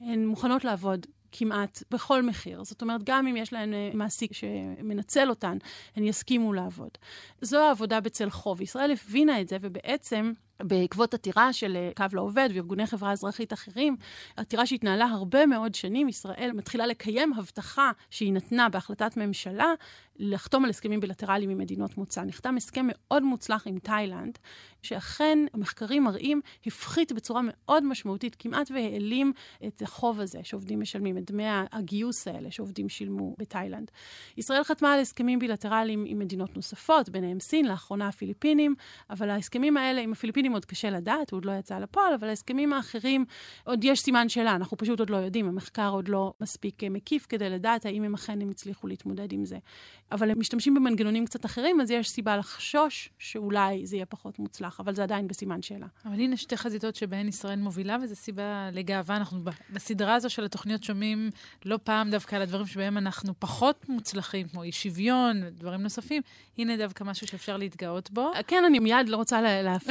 הן 0.00 0.26
מוכנות 0.26 0.64
לעבוד 0.64 1.06
כמעט 1.32 1.82
בכל 1.90 2.22
מחיר. 2.22 2.64
זאת 2.64 2.82
אומרת, 2.82 3.00
גם 3.04 3.26
אם 3.26 3.36
יש 3.36 3.52
להן 3.52 3.74
אה, 3.74 3.90
מעסיק 3.94 4.32
שמנצל 4.32 5.30
אותן, 5.30 5.58
הן 5.96 6.04
יסכימו 6.04 6.52
לעבוד. 6.52 6.90
זו 7.40 7.58
העבודה 7.58 8.00
בצל 8.00 8.30
חוב. 8.30 8.60
ישראל 8.60 8.92
הבינה 8.92 9.40
את 9.40 9.48
זה, 9.48 9.56
ובעצם 9.60 10.32
בעקבות 10.62 11.14
עתירה 11.14 11.52
של 11.52 11.76
אה, 11.76 11.90
קו 11.96 12.16
לעובד 12.16 12.48
וארגוני 12.54 12.86
חברה 12.86 13.12
אזרחית 13.12 13.52
אחרים, 13.52 13.96
עתירה 14.36 14.66
שהתנהלה 14.66 15.04
הרבה 15.04 15.46
מאוד 15.46 15.74
שנים, 15.74 16.08
ישראל 16.08 16.50
מתחילה 16.54 16.86
לקיים 16.86 17.32
הבטחה 17.32 17.90
שהיא 18.10 18.32
נתנה 18.32 18.68
בהחלטת 18.68 19.16
ממשלה 19.16 19.72
לחתום 20.18 20.64
על 20.64 20.70
הסכמים 20.70 21.00
בילטרליים 21.00 21.50
עם 21.50 21.58
מדינות 21.58 21.98
מוצא. 21.98 22.24
נחתם 22.24 22.56
הסכם 22.56 22.86
מאוד 22.88 23.22
מוצלח 23.22 23.66
עם 23.66 23.78
תאילנד, 23.78 24.38
שאכן 24.82 25.38
המחקרים 25.52 26.04
מראים 26.04 26.40
הפחית 26.66 27.12
בצורה 27.12 27.40
מאוד 27.44 27.84
משמעותית, 27.84 28.36
כמעט 28.38 28.70
והעלים 28.70 29.32
את 29.66 29.82
החוב 29.82 30.20
הזה 30.20 30.38
שעובדים 30.42 30.80
משלמים, 30.80 31.18
את 31.18 31.30
דמי 31.30 31.44
הגיוס 31.72 32.28
האלה 32.28 32.50
שעובדים 32.50 32.88
שילמו 32.88 33.34
בתאילנד. 33.38 33.90
ישראל 34.36 34.64
חתמה 34.64 34.94
על 34.94 35.00
הסכמים 35.00 35.38
בילטרליים 35.38 36.04
עם 36.06 36.18
מדינות 36.18 36.56
נוספות, 36.56 37.08
ביניהם 37.08 37.40
סין, 37.40 37.66
לאחרונה 37.66 38.08
הפיליפינים, 38.08 38.74
אבל 39.10 39.30
ההסכמים 39.30 39.76
האלה 39.76 40.00
עם 40.00 40.12
הפיליפינים 40.12 40.52
עוד 40.52 40.64
קשה 40.64 40.90
לדעת, 40.90 41.30
הוא 41.30 41.38
עוד 41.38 41.44
לא 41.44 41.52
יצא 41.52 41.78
לפועל, 41.78 42.14
אבל 42.14 42.28
ההסכמים 42.28 42.72
האחרים, 42.72 43.24
עוד 43.64 43.84
יש 43.84 44.00
סימן 44.00 44.28
שאלה, 44.28 44.54
אנחנו 44.54 44.76
פשוט 44.76 45.00
עוד 45.00 45.10
לא 45.10 45.16
יודעים, 45.16 45.48
המחקר 45.48 45.90
עוד 45.90 46.08
לא 46.08 46.32
מספיק 46.40 46.84
אה, 46.84 46.88
מקיף 46.88 47.26
כדי 47.28 47.50
לדעת 47.50 47.86
האם 47.86 48.02
הם 48.02 48.14
אכן 48.14 48.40
הם 48.40 48.50
הצליחו 48.50 48.86
להתמודד 48.86 49.32
עם 49.32 49.44
זה. 49.44 49.58
אבל 50.12 50.30
הם 50.30 50.40
משתמשים 50.40 50.74
במנגנונים 50.74 51.26
קצת 51.26 51.44
אחרים, 51.44 51.80
אז 51.80 51.90
יש 51.90 52.10
סיבה 52.10 52.36
לחשוש 52.36 53.10
שאולי 53.18 53.86
זה 53.86 53.96
יהיה 53.96 54.06
פחות 54.06 54.38
מוצלח, 54.38 54.80
אבל 54.80 54.94
זה 54.94 55.02
עדיין 55.02 55.28
בסימן 55.28 55.62
שאלה. 55.62 55.86
אבל 56.04 56.14
הנה 56.14 56.36
שתי 56.36 56.56
חזיתות 56.56 56.96
שבהן 56.96 57.28
ישראל 57.28 57.58
מובילה, 57.58 57.96
וזו 58.02 58.16
סיבה 58.16 58.68
לגאווה. 58.72 59.16
אנחנו 59.16 59.38
בסדרה 59.70 60.14
הזו 60.14 60.30
של 60.30 60.44
התוכניות 60.44 60.82
שומעים 60.84 61.30
לא 61.64 61.78
פעם 61.84 62.10
דווקא 62.10 62.36
על 62.36 62.42
הדברים 62.42 62.66
שבהם 62.66 62.98
אנחנו 62.98 63.32
פחות 63.38 63.88
מוצלחים, 63.88 64.48
כמו 64.48 64.62
אי 64.62 64.72
שוויון, 64.72 65.42
דברים 65.50 65.82
נוספים. 65.82 66.22
הנה 66.58 66.76
דווקא 66.76 67.04
משהו 67.04 67.26
שאפשר 67.26 67.56
להתגאות 67.56 68.10
בו. 68.10 68.30
כן, 68.46 68.64
אני 68.64 68.78
מיד 68.78 69.08
לא 69.08 69.16
רוצה 69.16 69.40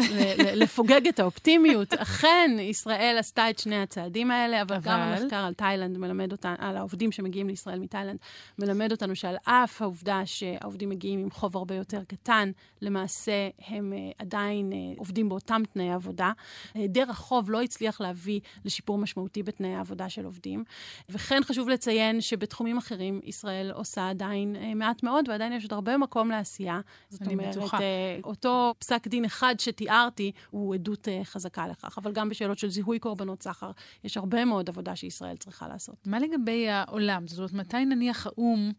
לפוגג 0.61 1.07
את 1.07 1.19
האופטימיות. 1.19 1.93
אכן, 1.93 2.51
ישראל 2.59 3.15
עשתה 3.19 3.49
את 3.49 3.59
שני 3.59 3.81
הצעדים 3.81 4.31
האלה, 4.31 4.61
אבל, 4.61 4.75
אבל... 4.75 4.91
גם 4.91 4.99
המחקר 4.99 5.35
על 5.35 5.53
תאילנד 5.53 5.97
מלמד 5.97 6.31
אותנו, 6.31 6.55
על 6.59 6.77
העובדים 6.77 7.11
שמגיעים 7.11 7.47
לישראל 7.47 7.79
מתאילנד, 7.79 8.17
מלמד 8.59 8.91
אותנו 8.91 9.15
שעל 9.15 9.35
אף 9.43 9.81
העובדה 9.81 10.06
שהעובדים 10.25 10.89
מגיעים 10.89 11.19
עם 11.19 11.31
חוב 11.31 11.57
הרבה 11.57 11.75
יותר 11.75 12.03
קטן, 12.03 12.51
למעשה 12.81 13.49
הם 13.67 13.93
uh, 13.93 14.15
עדיין 14.19 14.71
uh, 14.71 14.99
עובדים 14.99 15.29
באותם 15.29 15.61
תנאי 15.73 15.91
עבודה. 15.91 16.31
היעדר 16.73 17.09
החוב 17.09 17.51
לא 17.51 17.61
הצליח 17.61 18.01
להביא 18.01 18.39
לשיפור 18.65 18.97
משמעותי 18.97 19.43
בתנאי 19.43 19.73
העבודה 19.73 20.09
של 20.09 20.25
עובדים. 20.25 20.63
וכן 21.09 21.41
חשוב 21.43 21.69
לציין 21.69 22.21
שבתחומים 22.21 22.77
אחרים 22.77 23.21
ישראל 23.23 23.71
עושה 23.71 24.09
עדיין 24.09 24.55
מעט 24.75 25.03
מאוד, 25.03 25.29
ועדיין 25.29 25.53
יש 25.53 25.63
עוד 25.63 25.73
הרבה 25.73 25.97
מקום 25.97 26.29
לעשייה. 26.29 26.79
זאת 27.09 27.27
אומרת, 27.27 27.57
בטוחה. 27.57 27.77
אותו 28.23 28.73
פסק 28.79 29.07
דין 29.07 29.25
אחד 29.25 29.55
שתיארתי 29.59 30.31
הוא 30.49 30.75
עדות 30.75 31.07
חזקה 31.23 31.67
לכך. 31.67 31.97
אבל 31.97 32.11
גם 32.11 32.29
בשאלות 32.29 32.57
של 32.57 32.69
זיהוי 32.69 32.99
קורבנות 32.99 33.43
סחר, 33.43 33.71
יש 34.03 34.17
הרבה 34.17 34.45
מאוד 34.45 34.69
עבודה 34.69 34.95
שישראל 34.95 35.37
צריכה 35.37 35.67
לעשות. 35.67 36.07
מה 36.07 36.19
לגבי 36.19 36.69
העולם? 36.69 37.27
זאת 37.27 37.37
אומרת, 37.37 37.53
מתי 37.53 37.85
נניח 37.85 38.27
האו"ם... 38.27 38.71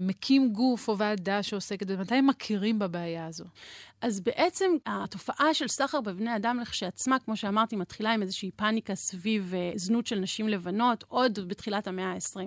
מקים 0.00 0.52
גוף 0.52 0.88
או 0.88 0.98
ועדה 0.98 1.42
שעוסקת 1.42 1.86
בזה? 1.86 1.96
מתי 1.96 2.14
הם 2.14 2.26
מכירים 2.26 2.78
בבעיה 2.78 3.26
הזו? 3.26 3.44
אז 4.00 4.20
בעצם 4.20 4.70
התופעה 4.86 5.54
של 5.54 5.68
סחר 5.68 6.00
בבני 6.00 6.36
אדם 6.36 6.60
לכשעצמה, 6.60 7.18
כמו 7.18 7.36
שאמרתי, 7.36 7.76
מתחילה 7.76 8.12
עם 8.12 8.22
איזושהי 8.22 8.50
פאניקה 8.50 8.94
סביב 8.94 9.54
uh, 9.54 9.78
זנות 9.78 10.06
של 10.06 10.18
נשים 10.18 10.48
לבנות, 10.48 11.04
עוד 11.08 11.38
בתחילת 11.48 11.86
המאה 11.86 12.12
ה-20. 12.12 12.40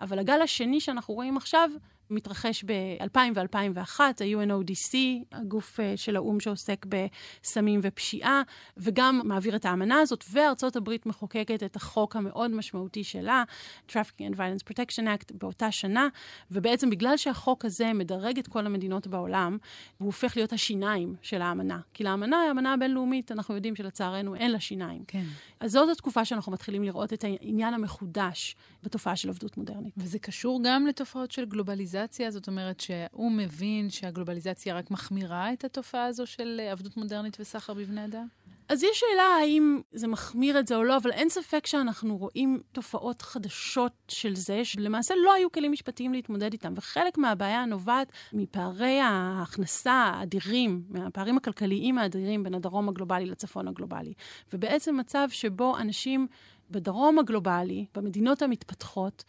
אבל 0.00 0.18
הגל 0.18 0.42
השני 0.42 0.80
שאנחנו 0.80 1.14
רואים 1.14 1.36
עכשיו, 1.36 1.70
מתרחש 2.12 2.64
ב-2000 2.64 3.18
ו-2001, 3.34 4.00
ה-UNODC, 4.00 4.96
הגוף 5.32 5.80
uh, 5.80 5.82
של 5.96 6.16
האו"ם 6.16 6.40
שעוסק 6.40 6.86
בסמים 6.88 7.80
ופשיעה, 7.82 8.42
וגם 8.76 9.20
מעביר 9.24 9.56
את 9.56 9.64
האמנה 9.64 10.00
הזאת, 10.00 10.24
וארצות 10.32 10.76
הברית 10.76 11.06
מחוקקת 11.06 11.62
את 11.62 11.76
החוק 11.76 12.16
המאוד 12.16 12.50
משמעותי 12.50 13.04
שלה, 13.04 13.44
Trafficking 13.88 14.32
and 14.32 14.36
Violence 14.36 14.72
Protection 14.72 15.02
Act, 15.02 15.34
באותה 15.34 15.70
שנה, 15.70 16.08
ובעצם 16.50 16.90
בגלל 16.90 17.16
שהחוק 17.16 17.64
הזה 17.64 17.92
מדרג 17.92 18.38
את 18.38 18.48
כל 18.48 18.66
המדינות 18.66 19.06
בעולם, 19.06 19.58
הוא 19.98 20.06
הופך 20.06 20.36
להיות 20.36 20.52
השיניים 20.52 21.14
של 21.22 21.42
האמנה. 21.42 21.80
כי 21.94 22.04
לאמנה, 22.04 22.36
האמנה 22.36 22.72
הבינלאומית, 22.72 23.32
אנחנו 23.32 23.54
יודעים 23.54 23.76
שלצערנו 23.76 24.34
אין 24.34 24.50
לה 24.50 24.60
שיניים. 24.60 25.04
כן. 25.06 25.24
אז 25.60 25.72
זאת 25.72 25.88
התקופה 25.88 26.24
שאנחנו 26.24 26.52
מתחילים 26.52 26.84
לראות 26.84 27.12
את 27.12 27.24
העניין 27.24 27.74
המחודש 27.74 28.56
בתופעה 28.82 29.16
של 29.16 29.28
עבדות 29.28 29.56
מודרנית. 29.56 29.94
וזה 29.96 30.18
קשור 30.18 30.60
גם 30.64 30.86
לתופעות 30.86 31.30
של 31.30 31.44
גלובליזציה, 31.44 32.01
זאת 32.30 32.48
אומרת 32.48 32.80
שהוא 32.80 33.32
מבין 33.32 33.90
שהגלובליזציה 33.90 34.74
רק 34.74 34.90
מחמירה 34.90 35.52
את 35.52 35.64
התופעה 35.64 36.04
הזו 36.04 36.26
של 36.26 36.60
עבדות 36.70 36.96
מודרנית 36.96 37.36
וסחר 37.40 37.74
בבני 37.74 38.04
אדם? 38.04 38.26
אז 38.68 38.82
יש 38.82 39.00
שאלה 39.00 39.22
האם 39.22 39.80
זה 39.92 40.08
מחמיר 40.08 40.58
את 40.58 40.66
זה 40.66 40.76
או 40.76 40.84
לא, 40.84 40.96
אבל 40.96 41.12
אין 41.12 41.28
ספק 41.28 41.66
שאנחנו 41.66 42.16
רואים 42.16 42.60
תופעות 42.72 43.22
חדשות 43.22 43.92
של 44.08 44.34
זה, 44.34 44.64
שלמעשה 44.64 45.14
לא 45.24 45.32
היו 45.32 45.52
כלים 45.52 45.72
משפטיים 45.72 46.12
להתמודד 46.12 46.52
איתם. 46.52 46.72
וחלק 46.76 47.18
מהבעיה 47.18 47.64
נובעת 47.64 48.12
מפערי 48.32 49.00
ההכנסה 49.00 49.92
האדירים, 49.92 50.82
מהפערים 50.88 51.36
הכלכליים 51.36 51.98
האדירים 51.98 52.42
בין 52.42 52.54
הדרום 52.54 52.88
הגלובלי 52.88 53.26
לצפון 53.26 53.68
הגלובלי. 53.68 54.12
ובעצם 54.52 54.96
מצב 54.96 55.28
שבו 55.30 55.78
אנשים 55.78 56.26
בדרום 56.72 57.18
הגלובלי, 57.18 57.86
במדינות 57.94 58.42
המתפתחות, 58.42 59.24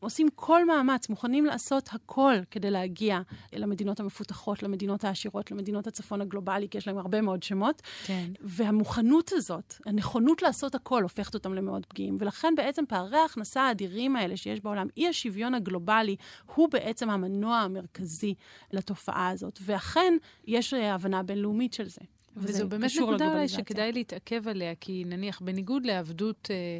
עושים 0.00 0.28
כל 0.34 0.66
מאמץ, 0.66 1.08
מוכנים 1.08 1.44
לעשות 1.44 1.88
הכל 1.92 2.34
כדי 2.50 2.70
להגיע 2.70 3.20
למדינות 3.52 4.00
המפותחות, 4.00 4.62
למדינות 4.62 5.04
העשירות, 5.04 5.50
למדינות 5.50 5.86
הצפון 5.86 6.20
הגלובלי, 6.20 6.68
כי 6.68 6.78
יש 6.78 6.86
להם 6.86 6.98
הרבה 6.98 7.20
מאוד 7.20 7.42
שמות. 7.42 7.82
כן. 8.06 8.30
והמוכנות 8.40 9.32
הזאת, 9.32 9.74
הנכונות 9.86 10.42
לעשות 10.42 10.74
הכל, 10.74 11.02
הופכת 11.02 11.34
אותם 11.34 11.54
למאוד 11.54 11.86
פגיעים. 11.86 12.16
ולכן 12.20 12.54
בעצם 12.56 12.84
פערי 12.88 13.18
ההכנסה 13.18 13.62
האדירים 13.62 14.16
האלה 14.16 14.36
שיש 14.36 14.60
בעולם, 14.60 14.86
אי 14.96 15.08
השוויון 15.08 15.54
הגלובלי, 15.54 16.16
הוא 16.54 16.68
בעצם 16.72 17.10
המנוע 17.10 17.56
המרכזי 17.56 18.34
לתופעה 18.72 19.28
הזאת. 19.28 19.58
ואכן, 19.62 20.14
יש 20.46 20.74
הבנה 20.74 21.22
בינלאומית 21.22 21.74
של 21.74 21.88
זה. 21.88 22.00
וזו 22.40 22.68
באמת 22.68 22.90
נקודה 23.02 23.32
אולי 23.32 23.48
שכדאי 23.48 23.92
להתעכב 23.92 24.48
עליה, 24.48 24.74
כי 24.74 25.04
נניח, 25.06 25.40
בניגוד 25.40 25.86
לעבדות 25.86 26.48
אה, 26.50 26.78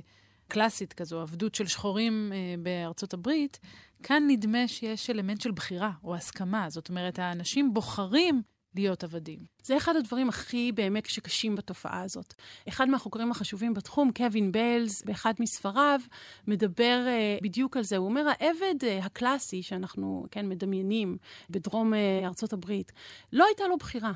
קלאסית 0.48 0.92
כזו, 0.92 1.20
עבדות 1.20 1.54
של 1.54 1.66
שחורים 1.66 2.32
אה, 2.32 2.54
בארצות 2.62 3.14
הברית, 3.14 3.58
כאן 4.02 4.24
נדמה 4.28 4.68
שיש 4.68 5.10
אלמנט 5.10 5.40
של 5.40 5.50
בחירה 5.50 5.90
או 6.04 6.14
הסכמה. 6.14 6.70
זאת 6.70 6.88
אומרת, 6.88 7.18
האנשים 7.18 7.74
בוחרים 7.74 8.42
להיות 8.74 9.04
עבדים. 9.04 9.38
זה 9.62 9.76
אחד 9.76 9.96
הדברים 9.96 10.28
הכי 10.28 10.72
באמת 10.72 11.06
שקשים 11.06 11.56
בתופעה 11.56 12.02
הזאת. 12.02 12.34
אחד 12.68 12.88
מהחוקרים 12.88 13.30
החשובים 13.30 13.74
בתחום, 13.74 14.10
קווין 14.12 14.52
ביילס, 14.52 15.02
באחד 15.02 15.32
מספריו, 15.40 16.00
מדבר 16.46 17.06
uh, 17.06 17.42
בדיוק 17.42 17.76
על 17.76 17.82
זה. 17.82 17.96
הוא 17.96 18.06
אומר, 18.06 18.26
העבד 18.28 18.74
uh, 18.80 19.04
הקלאסי 19.04 19.62
שאנחנו, 19.62 20.26
כן, 20.30 20.48
מדמיינים 20.48 21.16
בדרום 21.50 21.92
uh, 21.92 21.96
ארצות 22.24 22.52
הברית, 22.52 22.92
לא 23.32 23.44
הייתה 23.44 23.68
לו 23.68 23.76
בחירה. 23.76 24.12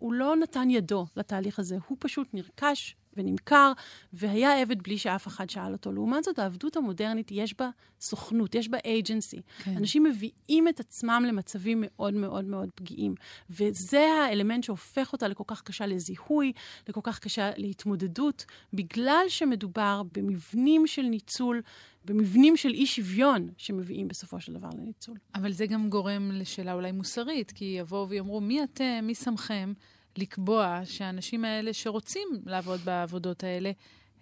הוא 0.00 0.12
לא 0.12 0.36
נתן 0.36 0.70
ידו 0.70 1.06
לתהליך 1.16 1.58
הזה, 1.58 1.78
הוא 1.88 1.96
פשוט 2.00 2.28
נרכש 2.34 2.96
ונמכר, 3.16 3.72
והיה 4.12 4.60
עבד 4.60 4.82
בלי 4.82 4.98
שאף 4.98 5.26
אחד 5.26 5.50
שאל 5.50 5.72
אותו. 5.72 5.92
לעומת 5.92 6.24
זאת, 6.24 6.38
העבדות 6.38 6.76
המודרנית, 6.76 7.28
יש 7.30 7.54
בה 7.58 7.70
סוכנות, 8.00 8.54
יש 8.54 8.68
בה 8.68 8.78
אייג'נסי. 8.84 9.42
כן. 9.58 9.76
אנשים 9.76 10.04
מביאים 10.04 10.68
את 10.68 10.80
עצמם 10.80 11.24
למצבים 11.28 11.78
מאוד 11.86 12.14
מאוד 12.14 12.44
מאוד 12.44 12.70
פגיעים. 12.74 13.14
וזה 13.50 14.00
האלמנט 14.00 14.64
שהופך 14.64 15.12
אותה 15.12 15.28
לכל 15.28 15.44
כך 15.46 15.62
קשה 15.62 15.86
לזיהוי, 15.86 16.52
לכל 16.88 17.00
כך 17.02 17.18
קשה 17.18 17.50
להתמודדות, 17.56 18.44
בגלל 18.72 19.24
שמדובר 19.28 20.02
במבנים 20.12 20.86
של 20.86 21.02
ניצול. 21.02 21.62
במבנים 22.04 22.56
של 22.56 22.68
אי 22.68 22.86
שוויון 22.86 23.48
שמביאים 23.56 24.08
בסופו 24.08 24.40
של 24.40 24.52
דבר 24.52 24.68
לניצול. 24.78 25.16
אבל 25.34 25.52
זה 25.52 25.66
גם 25.66 25.90
גורם 25.90 26.30
לשאלה 26.32 26.72
אולי 26.72 26.92
מוסרית, 26.92 27.52
כי 27.52 27.64
יבואו 27.64 28.08
ויאמרו, 28.08 28.40
מי 28.40 28.62
אתם, 28.64 29.00
מי 29.02 29.14
שמכם 29.14 29.72
לקבוע 30.18 30.80
שהאנשים 30.84 31.44
האלה 31.44 31.72
שרוצים 31.72 32.28
לעבוד 32.46 32.80
בעבודות 32.84 33.44
האלה, 33.44 33.72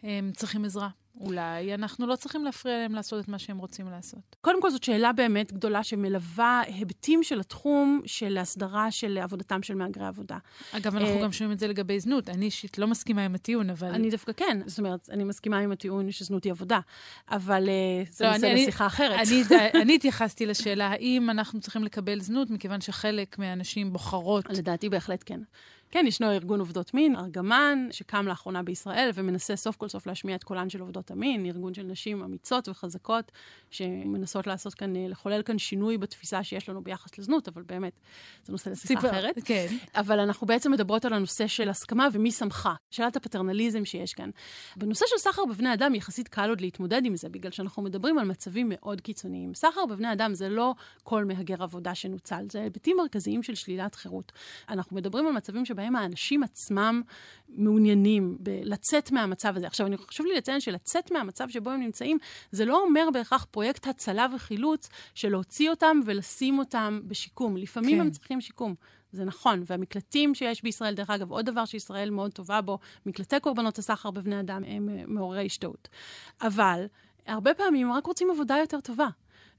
הם 0.02 0.32
צריכים 0.36 0.64
עזרה. 0.64 0.88
אולי 1.20 1.74
אנחנו 1.74 2.06
לא 2.06 2.16
צריכים 2.16 2.44
להפריע 2.44 2.78
להם 2.78 2.94
לעשות 2.94 3.24
את 3.24 3.28
מה 3.28 3.38
שהם 3.38 3.58
רוצים 3.58 3.90
לעשות. 3.90 4.36
קודם 4.40 4.62
כל, 4.62 4.70
זאת 4.70 4.84
שאלה 4.84 5.12
באמת 5.12 5.52
גדולה 5.52 5.84
שמלווה 5.84 6.62
היבטים 6.66 7.22
של 7.22 7.40
התחום 7.40 8.00
של 8.06 8.38
הסדרה 8.38 8.90
של 8.90 9.18
עבודתם 9.18 9.62
של 9.62 9.74
מהגרי 9.74 10.06
עבודה. 10.06 10.38
אגב, 10.72 10.96
אנחנו 10.96 11.18
uh, 11.18 11.22
גם 11.22 11.32
שומעים 11.32 11.52
את 11.52 11.58
זה 11.58 11.68
לגבי 11.68 12.00
זנות. 12.00 12.28
אני 12.28 12.44
אישית 12.44 12.78
לא 12.78 12.86
מסכימה 12.86 13.24
עם 13.24 13.34
הטיעון, 13.34 13.70
אבל... 13.70 13.88
אני 13.88 14.10
דווקא 14.10 14.32
כן. 14.32 14.60
זאת 14.66 14.78
אומרת, 14.78 15.10
אני 15.10 15.24
מסכימה 15.24 15.58
עם 15.58 15.72
הטיעון 15.72 16.10
שזנות 16.10 16.44
היא 16.44 16.52
עבודה, 16.52 16.80
אבל 17.30 17.68
uh, 17.68 18.12
זה 18.12 18.24
לא, 18.24 18.32
נושא 18.32 18.46
לשיחה 18.46 18.86
אחרת. 18.86 19.20
אני 19.82 19.94
התייחסתי 19.94 20.46
לשאלה 20.46 20.86
האם 20.86 21.30
אנחנו 21.30 21.60
צריכים 21.60 21.84
לקבל 21.84 22.20
זנות, 22.20 22.50
מכיוון 22.50 22.80
שחלק 22.80 23.38
מהנשים 23.38 23.92
בוחרות... 23.92 24.44
לדעתי 24.50 24.88
בהחלט 24.88 25.22
כן. 25.26 25.40
כן, 25.90 26.04
ישנו 26.08 26.30
ארגון 26.30 26.60
עובדות 26.60 26.94
מין, 26.94 27.16
ארגמן, 27.16 27.86
שקם 27.90 28.26
לאחרונה 28.28 28.62
בישראל 28.62 29.10
ומנסה 29.14 29.56
סוף 29.56 29.76
כל 29.76 29.88
סוף 29.88 30.06
להשמיע 30.06 30.36
את 30.36 30.44
קולן 30.44 30.70
של 30.70 30.80
עובדות 30.80 31.10
המין, 31.10 31.46
ארגון 31.46 31.74
של 31.74 31.82
נשים 31.82 32.22
אמיצות 32.22 32.68
וחזקות, 32.68 33.32
שמנסות 33.70 34.46
לעשות 34.46 34.74
כאן, 34.74 34.96
אה, 34.96 35.08
לחולל 35.08 35.42
כאן 35.42 35.58
שינוי 35.58 35.98
בתפיסה 35.98 36.44
שיש 36.44 36.68
לנו 36.68 36.82
ביחס 36.82 37.18
לזנות, 37.18 37.48
אבל 37.48 37.62
באמת, 37.62 37.92
זה 38.44 38.52
נושא 38.52 38.70
לשיחה 38.70 39.10
אחרת. 39.10 39.34
כן. 39.44 39.66
אבל 39.94 40.20
אנחנו 40.20 40.46
בעצם 40.46 40.72
מדברות 40.72 41.04
על 41.04 41.12
הנושא 41.12 41.46
של 41.46 41.68
הסכמה 41.68 42.08
ומי 42.12 42.30
שמחה, 42.30 42.74
שאלת 42.90 43.16
הפטרנליזם 43.16 43.84
שיש 43.84 44.14
כאן. 44.14 44.30
בנושא 44.76 45.04
של 45.08 45.18
סחר 45.18 45.44
בבני 45.44 45.74
אדם, 45.74 45.94
יחסית 45.94 46.28
קל 46.28 46.48
עוד 46.48 46.60
להתמודד 46.60 47.02
עם 47.04 47.16
זה, 47.16 47.28
בגלל 47.28 47.50
שאנחנו 47.50 47.82
מדברים 47.82 48.18
על 48.18 48.24
מצבים 48.24 48.66
מאוד 48.68 49.00
קיצוניים. 49.00 49.54
סחר 49.54 49.86
בבני 49.86 50.12
אדם 50.12 50.34
זה 50.34 50.48
לא 50.48 50.74
כל 51.02 51.24
מהגר 51.24 51.62
עבודה 51.62 51.94
שנוצל, 51.94 52.44
זה 52.52 52.62
היבטים 52.62 52.96
מרכזיים 52.96 53.42
של 53.42 53.54
שלילת 53.54 53.94
חירות. 53.94 54.32
אנחנו 54.68 54.96
מדברים 54.96 55.26
על 55.26 55.32
מצבים 55.32 55.64
שבהם 55.78 55.96
האנשים 55.96 56.42
עצמם 56.42 57.02
מעוניינים 57.48 58.38
לצאת 58.62 59.12
מהמצב 59.12 59.56
הזה. 59.56 59.66
עכשיו, 59.66 59.86
אני 59.86 59.96
חשוב 59.96 60.26
לי 60.26 60.34
לציין 60.34 60.60
שלצאת 60.60 61.10
מהמצב 61.10 61.48
שבו 61.48 61.70
הם 61.70 61.80
נמצאים, 61.80 62.18
זה 62.52 62.64
לא 62.64 62.82
אומר 62.82 63.08
בהכרח 63.12 63.46
פרויקט 63.50 63.86
הצלה 63.86 64.26
וחילוץ 64.34 64.88
של 65.14 65.28
להוציא 65.28 65.70
אותם 65.70 66.00
ולשים 66.04 66.58
אותם 66.58 67.00
בשיקום. 67.04 67.56
לפעמים 67.56 67.96
כן. 67.96 68.00
הם 68.00 68.10
צריכים 68.10 68.40
שיקום. 68.40 68.74
זה 69.12 69.24
נכון, 69.24 69.62
והמקלטים 69.66 70.34
שיש 70.34 70.62
בישראל, 70.62 70.94
דרך 70.94 71.10
אגב, 71.10 71.30
עוד 71.30 71.46
דבר 71.46 71.64
שישראל 71.64 72.10
מאוד 72.10 72.32
טובה 72.32 72.60
בו, 72.60 72.78
מקלטי 73.06 73.40
קורבנות 73.40 73.78
הסחר 73.78 74.10
בבני 74.10 74.40
אדם 74.40 74.62
הם 74.66 74.88
אה, 74.88 75.02
מעוררי 75.06 75.46
השתאות. 75.46 75.88
אבל 76.42 76.86
הרבה 77.26 77.54
פעמים 77.54 77.86
הם 77.86 77.92
רק 77.92 78.06
רוצים 78.06 78.30
עבודה 78.30 78.56
יותר 78.60 78.80
טובה. 78.80 79.08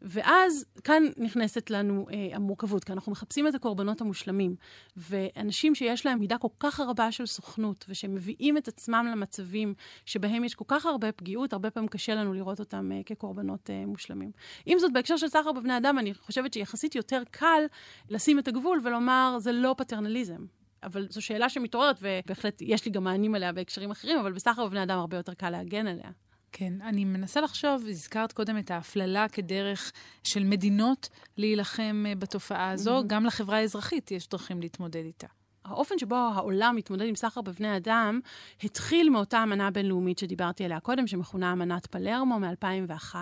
ואז 0.02 0.66
כאן 0.84 1.04
נכנסת 1.18 1.70
לנו 1.70 2.06
אה, 2.12 2.36
המורכבות, 2.36 2.84
כי 2.84 2.94
אנחנו 2.94 3.12
מחפשים 3.12 3.48
את 3.48 3.56
הקורבנות 3.56 4.02
המושלמים. 4.02 4.56
ואנשים 4.98 5.76
שיש 5.76 6.06
להם 6.06 6.20
מידה 6.20 6.38
כל 6.38 6.48
כך 6.60 6.80
רבה 6.80 7.12
של 7.12 7.26
סוכנות, 7.26 7.86
ושמביאים 7.90 8.58
את 8.58 8.68
עצמם 8.68 9.08
למצבים 9.12 9.74
שבהם 10.06 10.44
יש 10.44 10.56
כל 10.56 10.66
כך 10.68 10.86
הרבה 10.86 11.12
פגיעות, 11.12 11.54
הרבה 11.54 11.72
פעמים 11.72 11.90
קשה 11.90 12.16
לנו 12.16 12.34
לראות 12.34 12.60
אותם 12.60 12.92
אה, 12.92 13.02
כקורבנות 13.06 13.70
אה, 13.70 13.86
מושלמים. 13.86 14.32
עם 14.66 14.80
זאת, 14.80 14.94
בהקשר 14.94 15.18
של 15.18 15.28
סחר 15.28 15.52
בבני 15.52 15.78
אדם, 15.78 16.00
אני 16.00 16.14
חושבת 16.14 16.54
שיחסית 16.54 16.96
יותר 16.96 17.22
קל 17.32 17.64
לשים 18.10 18.40
את 18.40 18.48
הגבול 18.48 18.82
ולומר, 18.84 19.36
זה 19.40 19.52
לא 19.52 19.76
פטרנליזם. 19.78 20.46
אבל 20.84 21.08
זו 21.10 21.22
שאלה 21.22 21.50
שמתעוררת, 21.50 22.00
ובהחלט 22.02 22.62
יש 22.62 22.86
לי 22.86 22.92
גם 22.92 23.04
מענים 23.04 23.36
עליה 23.36 23.52
בהקשרים 23.52 23.92
אחרים, 23.92 24.20
אבל 24.20 24.32
בסחר 24.32 24.66
בבני 24.66 24.84
אדם 24.84 25.00
הרבה 25.00 25.18
יותר 25.18 25.34
קל 25.34 25.50
להגן 25.50 25.88
עליה. 25.88 26.10
כן, 26.52 26.74
אני 26.82 27.06
מנסה 27.06 27.42
לחשוב, 27.42 27.86
הזכרת 27.90 28.32
קודם 28.32 28.58
את 28.58 28.72
ההפללה 28.72 29.30
כדרך 29.30 29.92
של 30.24 30.44
מדינות 30.44 31.10
להילחם 31.38 32.06
אה, 32.08 32.16
בתופעה 32.16 32.72
הזו, 32.72 33.00
mm-hmm. 33.00 33.08
גם 33.08 33.26
לחברה 33.26 33.58
האזרחית 33.58 34.12
יש 34.12 34.30
דרכים 34.30 34.62
להתמודד 34.62 35.04
איתה. 35.06 35.28
האופן 35.66 35.98
שבו 35.98 36.16
העולם 36.16 36.76
מתמודד 36.76 37.06
עם 37.06 37.16
סחר 37.16 37.42
בבני 37.42 37.78
אדם 37.78 38.20
התחיל 38.64 39.10
מאותה 39.10 39.44
אמנה 39.44 39.72
בינלאומית 39.72 40.20
שדיברתי 40.20 40.66
עליה 40.66 40.80
קודם, 40.80 41.08
שמכונה 41.08 41.54
אמנת 41.54 41.86
פלרמו 41.86 42.40
מ-2001, 42.40 43.16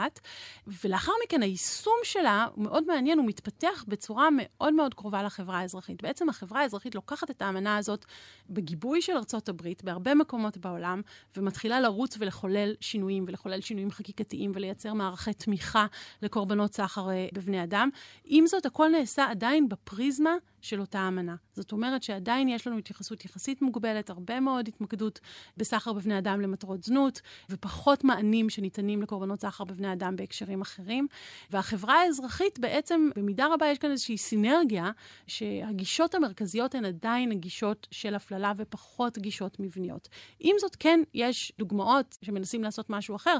ולאחר 0.83 1.11
מכן 1.25 1.41
היישום 1.41 1.93
שלה 2.03 2.47
הוא 2.55 2.63
מאוד 2.63 2.87
מעניין, 2.87 3.19
הוא 3.19 3.27
מתפתח 3.27 3.85
בצורה 3.87 4.27
מאוד 4.31 4.73
מאוד 4.73 4.93
קרובה 4.93 5.23
לחברה 5.23 5.59
האזרחית. 5.59 6.01
בעצם 6.03 6.29
החברה 6.29 6.61
האזרחית 6.61 6.95
לוקחת 6.95 7.31
את 7.31 7.41
האמנה 7.41 7.77
הזאת 7.77 8.05
בגיבוי 8.49 9.01
של 9.01 9.13
ארצות 9.13 9.49
הברית, 9.49 9.83
בהרבה 9.83 10.15
מקומות 10.15 10.57
בעולם, 10.57 11.01
ומתחילה 11.37 11.79
לרוץ 11.79 12.15
ולחולל 12.19 12.73
שינויים, 12.81 13.25
ולחולל 13.27 13.61
שינויים 13.61 13.91
חקיקתיים, 13.91 14.51
ולייצר 14.55 14.93
מערכי 14.93 15.33
תמיכה 15.33 15.85
לקורבנות 16.21 16.73
סחר 16.73 17.09
אה, 17.09 17.27
בבני 17.33 17.63
אדם. 17.63 17.89
עם 18.25 18.47
זאת, 18.47 18.65
הכל 18.65 18.87
נעשה 18.87 19.25
עדיין 19.29 19.69
בפריזמה 19.69 20.35
של 20.67 20.81
אותה 20.81 21.07
אמנה. 21.07 21.35
זאת 21.53 21.71
אומרת 21.71 22.03
שעדיין 22.03 22.49
יש 22.49 22.67
לנו 22.67 22.77
התייחסות 22.77 23.25
יחסית 23.25 23.61
מוגבלת, 23.61 24.09
הרבה 24.09 24.39
מאוד 24.39 24.67
התמקדות 24.67 25.19
בסחר 25.57 25.93
בבני 25.93 26.17
אדם 26.17 26.41
למטרות 26.41 26.83
זנות, 26.83 27.21
ופחות 27.49 28.03
מענים 28.03 28.49
שניתנים 28.49 29.01
לקורבנות 29.01 29.41
סחר 29.41 29.63
בבני 29.63 29.93
אדם 29.93 30.15
בהקשרים 30.15 30.61
אחרים. 30.61 31.07
והחברה 31.49 32.01
האזרחית 32.01 32.59
בעצם, 32.59 33.09
במידה 33.15 33.47
רבה 33.53 33.67
יש 33.67 33.77
כאן 33.77 33.91
איזושהי 33.91 34.17
סינרגיה, 34.17 34.91
שהגישות 35.27 36.15
המרכזיות 36.15 36.75
הן 36.75 36.85
עדיין 36.85 37.31
הגישות 37.31 37.87
של 37.91 38.15
הפללה 38.15 38.53
ופחות 38.57 39.17
גישות 39.17 39.59
מבניות. 39.59 40.09
עם 40.39 40.55
זאת, 40.59 40.75
כן, 40.75 40.99
יש 41.13 41.51
דוגמאות 41.59 42.17
שמנסים 42.21 42.63
לעשות 42.63 42.89
משהו 42.89 43.15
אחר. 43.15 43.37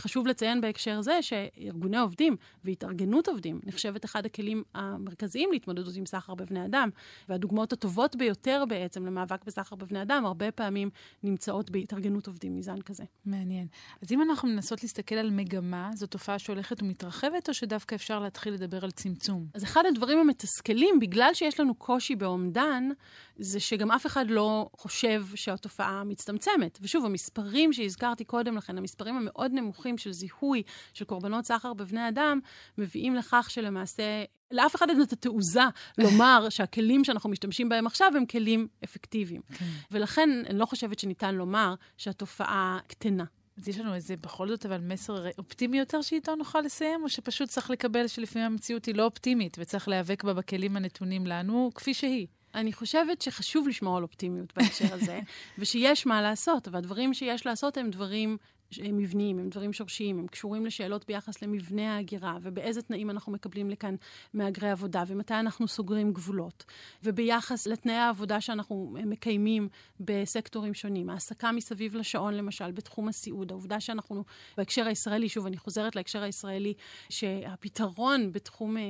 חשוב 0.00 0.26
לציין 0.26 0.60
בהקשר 0.60 1.00
זה 1.00 1.22
שארגוני 1.22 1.98
עובדים 1.98 2.36
והתארגנות 2.64 3.28
עובדים 3.28 3.60
נחשבת 3.64 4.04
אחד 4.04 4.26
הכלים 4.26 4.62
המרכזיים 4.74 5.52
להתמודדות 5.52 5.96
עם 5.96 6.06
סחר 6.06 6.34
בבני 6.34 6.60
אדם. 6.68 6.88
והדוגמאות 7.28 7.72
הטובות 7.72 8.16
ביותר 8.16 8.64
בעצם 8.68 9.06
למאבק 9.06 9.44
בסחר 9.44 9.76
בבני 9.76 10.02
אדם, 10.02 10.26
הרבה 10.26 10.50
פעמים 10.50 10.90
נמצאות 11.22 11.70
בהתארגנות 11.70 12.26
עובדים 12.26 12.56
מזן 12.56 12.80
כזה. 12.80 13.04
מעניין. 13.24 13.66
אז 14.02 14.12
אם 14.12 14.22
אנחנו 14.22 14.48
מנסות 14.48 14.82
להסתכל 14.82 15.14
על 15.14 15.30
מגמה, 15.30 15.90
זו 15.94 16.06
תופעה 16.06 16.38
שהולכת 16.38 16.82
ומתרחבת, 16.82 17.48
או 17.48 17.54
שדווקא 17.54 17.94
אפשר 17.94 18.20
להתחיל 18.20 18.54
לדבר 18.54 18.84
על 18.84 18.90
צמצום? 18.90 19.46
אז 19.54 19.64
אחד 19.64 19.82
הדברים 19.88 20.18
המתסכלים, 20.18 21.00
בגלל 21.00 21.30
שיש 21.34 21.60
לנו 21.60 21.74
קושי 21.74 22.16
באומדן, 22.16 22.88
זה 23.36 23.60
שגם 23.60 23.90
אף 23.90 24.06
אחד 24.06 24.24
לא 24.28 24.68
חושב 24.76 25.24
שהתופעה 25.34 26.04
מצטמצמת. 26.04 26.78
ושוב, 26.82 27.04
המספרים 27.04 27.72
שהזכרתי 27.72 28.24
קודם 28.24 28.56
לכן, 28.56 28.78
המספרים 28.78 29.16
המאוד 29.16 29.52
נמוכים 29.54 29.98
של 29.98 30.12
זיהוי 30.12 30.62
של 30.92 31.04
קורבנות 31.04 31.44
סחר 31.44 31.74
בבני 31.74 32.08
אדם, 32.08 32.40
מביאים 32.78 33.14
לכך 33.14 33.46
שלמעשה 33.50 34.24
לאף 34.50 34.76
אחד 34.76 34.90
אין 34.90 35.02
את 35.02 35.12
התעוזה 35.12 35.60
לומר 35.98 36.46
שהכלים 36.50 37.04
שאנחנו 37.04 37.30
משתמשים 37.30 37.68
בהם 37.68 37.86
עכשיו 37.86 38.12
הם 38.16 38.26
כלים 38.26 38.68
אפקטיביים. 38.84 39.40
כן. 39.54 39.64
ולכן 39.90 40.30
אני 40.46 40.58
לא 40.58 40.66
חושבת 40.66 40.98
שניתן 40.98 41.34
לומר 41.34 41.74
שהתופעה 41.96 42.78
קטנה. 42.86 43.24
אז 43.58 43.68
יש 43.68 43.78
לנו 43.78 43.94
איזה, 43.94 44.16
בכל 44.16 44.48
זאת, 44.48 44.66
אבל 44.66 44.80
מסר 44.80 45.26
אופטימי 45.38 45.78
יותר 45.78 46.02
שאיתו 46.02 46.34
נוכל 46.34 46.60
לסיים, 46.60 47.04
או 47.04 47.08
שפשוט 47.08 47.48
צריך 47.48 47.70
לקבל 47.70 48.06
שלפעמים 48.06 48.46
המציאות 48.46 48.84
היא 48.84 48.94
לא 48.94 49.04
אופטימית, 49.04 49.56
וצריך 49.60 49.88
להיאבק 49.88 50.24
בה 50.24 50.34
בכלים 50.34 50.76
הנתונים 50.76 51.26
לנו, 51.26 51.70
כפי 51.74 51.94
שהיא? 51.94 52.26
אני 52.54 52.72
חושבת 52.72 53.22
שחשוב 53.22 53.68
לשמור 53.68 53.96
על 53.96 54.02
אופטימיות 54.02 54.52
בהקשר 54.56 54.94
הזה, 54.94 55.20
ושיש 55.58 56.06
מה 56.06 56.22
לעשות, 56.22 56.68
והדברים 56.68 57.14
שיש 57.14 57.46
לעשות 57.46 57.76
הם 57.76 57.90
דברים 57.90 58.36
הם 58.76 58.96
מבניים, 58.96 59.38
הם 59.38 59.48
דברים 59.48 59.72
שורשיים, 59.72 60.18
הם 60.18 60.26
קשורים 60.26 60.66
לשאלות 60.66 61.06
ביחס 61.06 61.42
למבנה 61.42 61.94
ההגירה, 61.96 62.38
ובאיזה 62.42 62.82
תנאים 62.82 63.10
אנחנו 63.10 63.32
מקבלים 63.32 63.70
לכאן 63.70 63.94
מהגרי 64.34 64.70
עבודה, 64.70 65.04
ומתי 65.06 65.34
אנחנו 65.34 65.68
סוגרים 65.68 66.12
גבולות, 66.12 66.64
וביחס 67.02 67.66
לתנאי 67.66 67.94
העבודה 67.94 68.40
שאנחנו 68.40 68.96
מקיימים 69.06 69.68
בסקטורים 70.00 70.74
שונים, 70.74 71.10
העסקה 71.10 71.52
מסביב 71.52 71.94
לשעון 71.94 72.34
למשל, 72.34 72.70
בתחום 72.70 73.08
הסיעוד, 73.08 73.50
העובדה 73.50 73.80
שאנחנו, 73.80 74.24
בהקשר 74.56 74.86
הישראלי, 74.86 75.28
שוב, 75.28 75.46
אני 75.46 75.56
חוזרת 75.56 75.96
להקשר 75.96 76.22
הישראלי, 76.22 76.74
שהפתרון 77.08 78.32
בתחום 78.32 78.76
uh, 78.76 78.80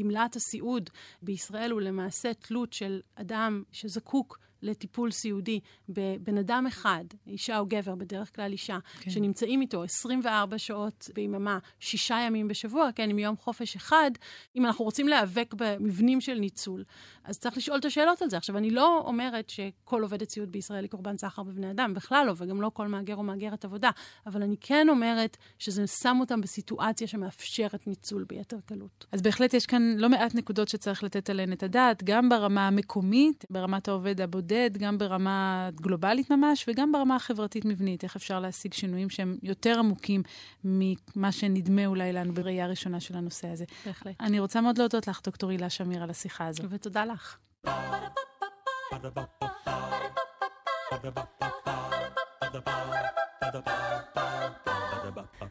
גמלת 0.00 0.36
הסיעוד 0.36 0.90
בישראל 1.22 1.70
הוא 1.70 1.80
למעשה 1.80 2.34
תלות 2.34 2.72
של 2.72 3.00
אדם 3.14 3.62
שזקוק 3.72 4.38
לטיפול 4.66 5.10
סיעודי 5.10 5.60
בבן 5.88 6.38
אדם 6.38 6.64
אחד, 6.68 7.04
אישה 7.26 7.58
או 7.58 7.66
גבר, 7.66 7.94
בדרך 7.94 8.36
כלל 8.36 8.52
אישה, 8.52 8.78
כן. 9.00 9.10
שנמצאים 9.10 9.60
איתו 9.60 9.82
24 9.82 10.58
שעות 10.58 11.10
ביממה, 11.14 11.58
שישה 11.80 12.18
ימים 12.26 12.48
בשבוע, 12.48 12.88
כן, 12.94 13.10
עם 13.10 13.18
יום 13.18 13.36
חופש 13.36 13.76
אחד, 13.76 14.10
אם 14.56 14.66
אנחנו 14.66 14.84
רוצים 14.84 15.08
להיאבק 15.08 15.54
במבנים 15.56 16.20
של 16.20 16.34
ניצול, 16.34 16.84
אז 17.24 17.38
צריך 17.38 17.56
לשאול 17.56 17.78
את 17.78 17.84
השאלות 17.84 18.22
על 18.22 18.30
זה. 18.30 18.36
עכשיו, 18.36 18.56
אני 18.56 18.70
לא 18.70 19.02
אומרת 19.06 19.50
שכל 19.50 20.02
עובדת 20.02 20.30
סיעוד 20.30 20.52
בישראל 20.52 20.84
היא 20.84 20.90
קורבן 20.90 21.16
סחר 21.16 21.42
בבני 21.42 21.70
אדם, 21.70 21.94
בכלל 21.94 22.26
לא, 22.26 22.32
וגם 22.36 22.62
לא 22.62 22.70
כל 22.74 22.88
מהגר 22.88 23.16
או 23.16 23.22
מהגרת 23.22 23.64
עבודה, 23.64 23.90
אבל 24.26 24.42
אני 24.42 24.56
כן 24.60 24.88
אומרת 24.88 25.36
שזה 25.58 25.86
שם 25.86 26.16
אותם 26.20 26.40
בסיטואציה 26.40 27.06
שמאפשרת 27.06 27.86
ניצול 27.86 28.24
ביתר 28.24 28.56
קלות. 28.66 29.06
אז 29.12 29.22
בהחלט 29.22 29.54
יש 29.54 29.66
כאן 29.66 29.94
לא 29.96 30.08
מעט 30.08 30.34
נקודות 30.34 30.68
שצריך 30.68 31.04
לתת 31.04 31.30
עליהן 31.30 31.52
את 31.52 31.62
הדעת, 31.62 32.04
גם 32.04 32.28
ברמה 32.28 32.66
המקומית, 32.66 33.44
ברמת 33.50 33.88
העובד 33.88 34.20
הבודד, 34.20 34.55
גם 34.78 34.98
ברמה 34.98 35.70
גלובלית 35.74 36.30
ממש, 36.30 36.64
וגם 36.68 36.92
ברמה 36.92 37.16
החברתית-מבנית, 37.16 38.04
איך 38.04 38.16
אפשר 38.16 38.40
להשיג 38.40 38.72
שינויים 38.72 39.10
שהם 39.10 39.36
יותר 39.42 39.78
עמוקים 39.78 40.22
ממה 40.64 41.32
שנדמה 41.32 41.86
אולי 41.86 42.12
לנו 42.12 42.34
בראייה 42.34 42.64
הראשונה 42.64 43.00
של 43.00 43.16
הנושא 43.16 43.48
הזה. 43.48 43.64
בהחלט. 43.86 44.14
אני 44.20 44.40
רוצה 44.40 44.60
מאוד 44.60 44.78
להודות 44.78 45.08
לך, 45.08 45.20
דוקטור 45.24 45.50
הילה 45.50 45.70
שמיר, 45.70 46.02
על 46.02 46.10
השיחה 46.10 46.46
הזו. 46.46 46.62
ותודה 46.70 47.04
לך. 47.04 47.36
לך. 47.64 47.70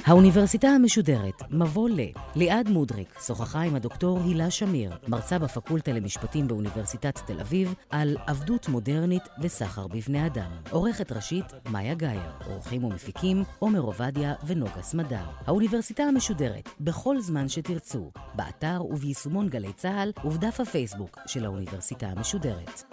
האוניברסיטה 0.06 0.68
המשודרת, 0.68 1.42
מבוא 1.52 1.90
ל. 1.90 2.00
ליעד 2.36 2.70
מודריק 2.70 3.20
שוחחה 3.26 3.62
עם 3.62 3.76
הדוקטור 3.76 4.20
הילה 4.20 4.52
שמיר, 4.52 4.98
מרצה 5.08 5.40
בפקולטה 5.40 5.92
למשפטים 5.92 6.48
באוניברסיטת 6.48 7.20
תל 7.26 7.40
אביב, 7.40 7.74
על 7.90 8.18
עבדות 8.28 8.68
מודרנית 8.68 9.24
וסחר 9.42 9.88
בבני 9.88 10.26
אדם. 10.26 10.52
עורכת 10.72 11.12
ראשית, 11.12 11.46
מאיה 11.70 11.94
גאייר. 11.94 12.32
עורכים 12.46 12.84
ומפיקים, 12.84 13.44
עומר 13.60 13.80
עובדיה 13.80 14.34
ונוגה 14.46 14.82
סמדר. 14.82 15.26
האוניברסיטה 15.48 16.04
המשודרת, 16.04 16.70
בכל 16.80 17.20
זמן 17.20 17.50
שתרצו, 17.50 18.12
באתר 18.34 18.82
וביישומון 18.90 19.50
גלי 19.50 19.74
צה"ל 19.74 20.12
ובדף 20.26 20.60
הפייסבוק 20.60 21.20
של 21.28 21.46
האוניברסיטה 21.46 22.08
המשודרת. 22.08 22.84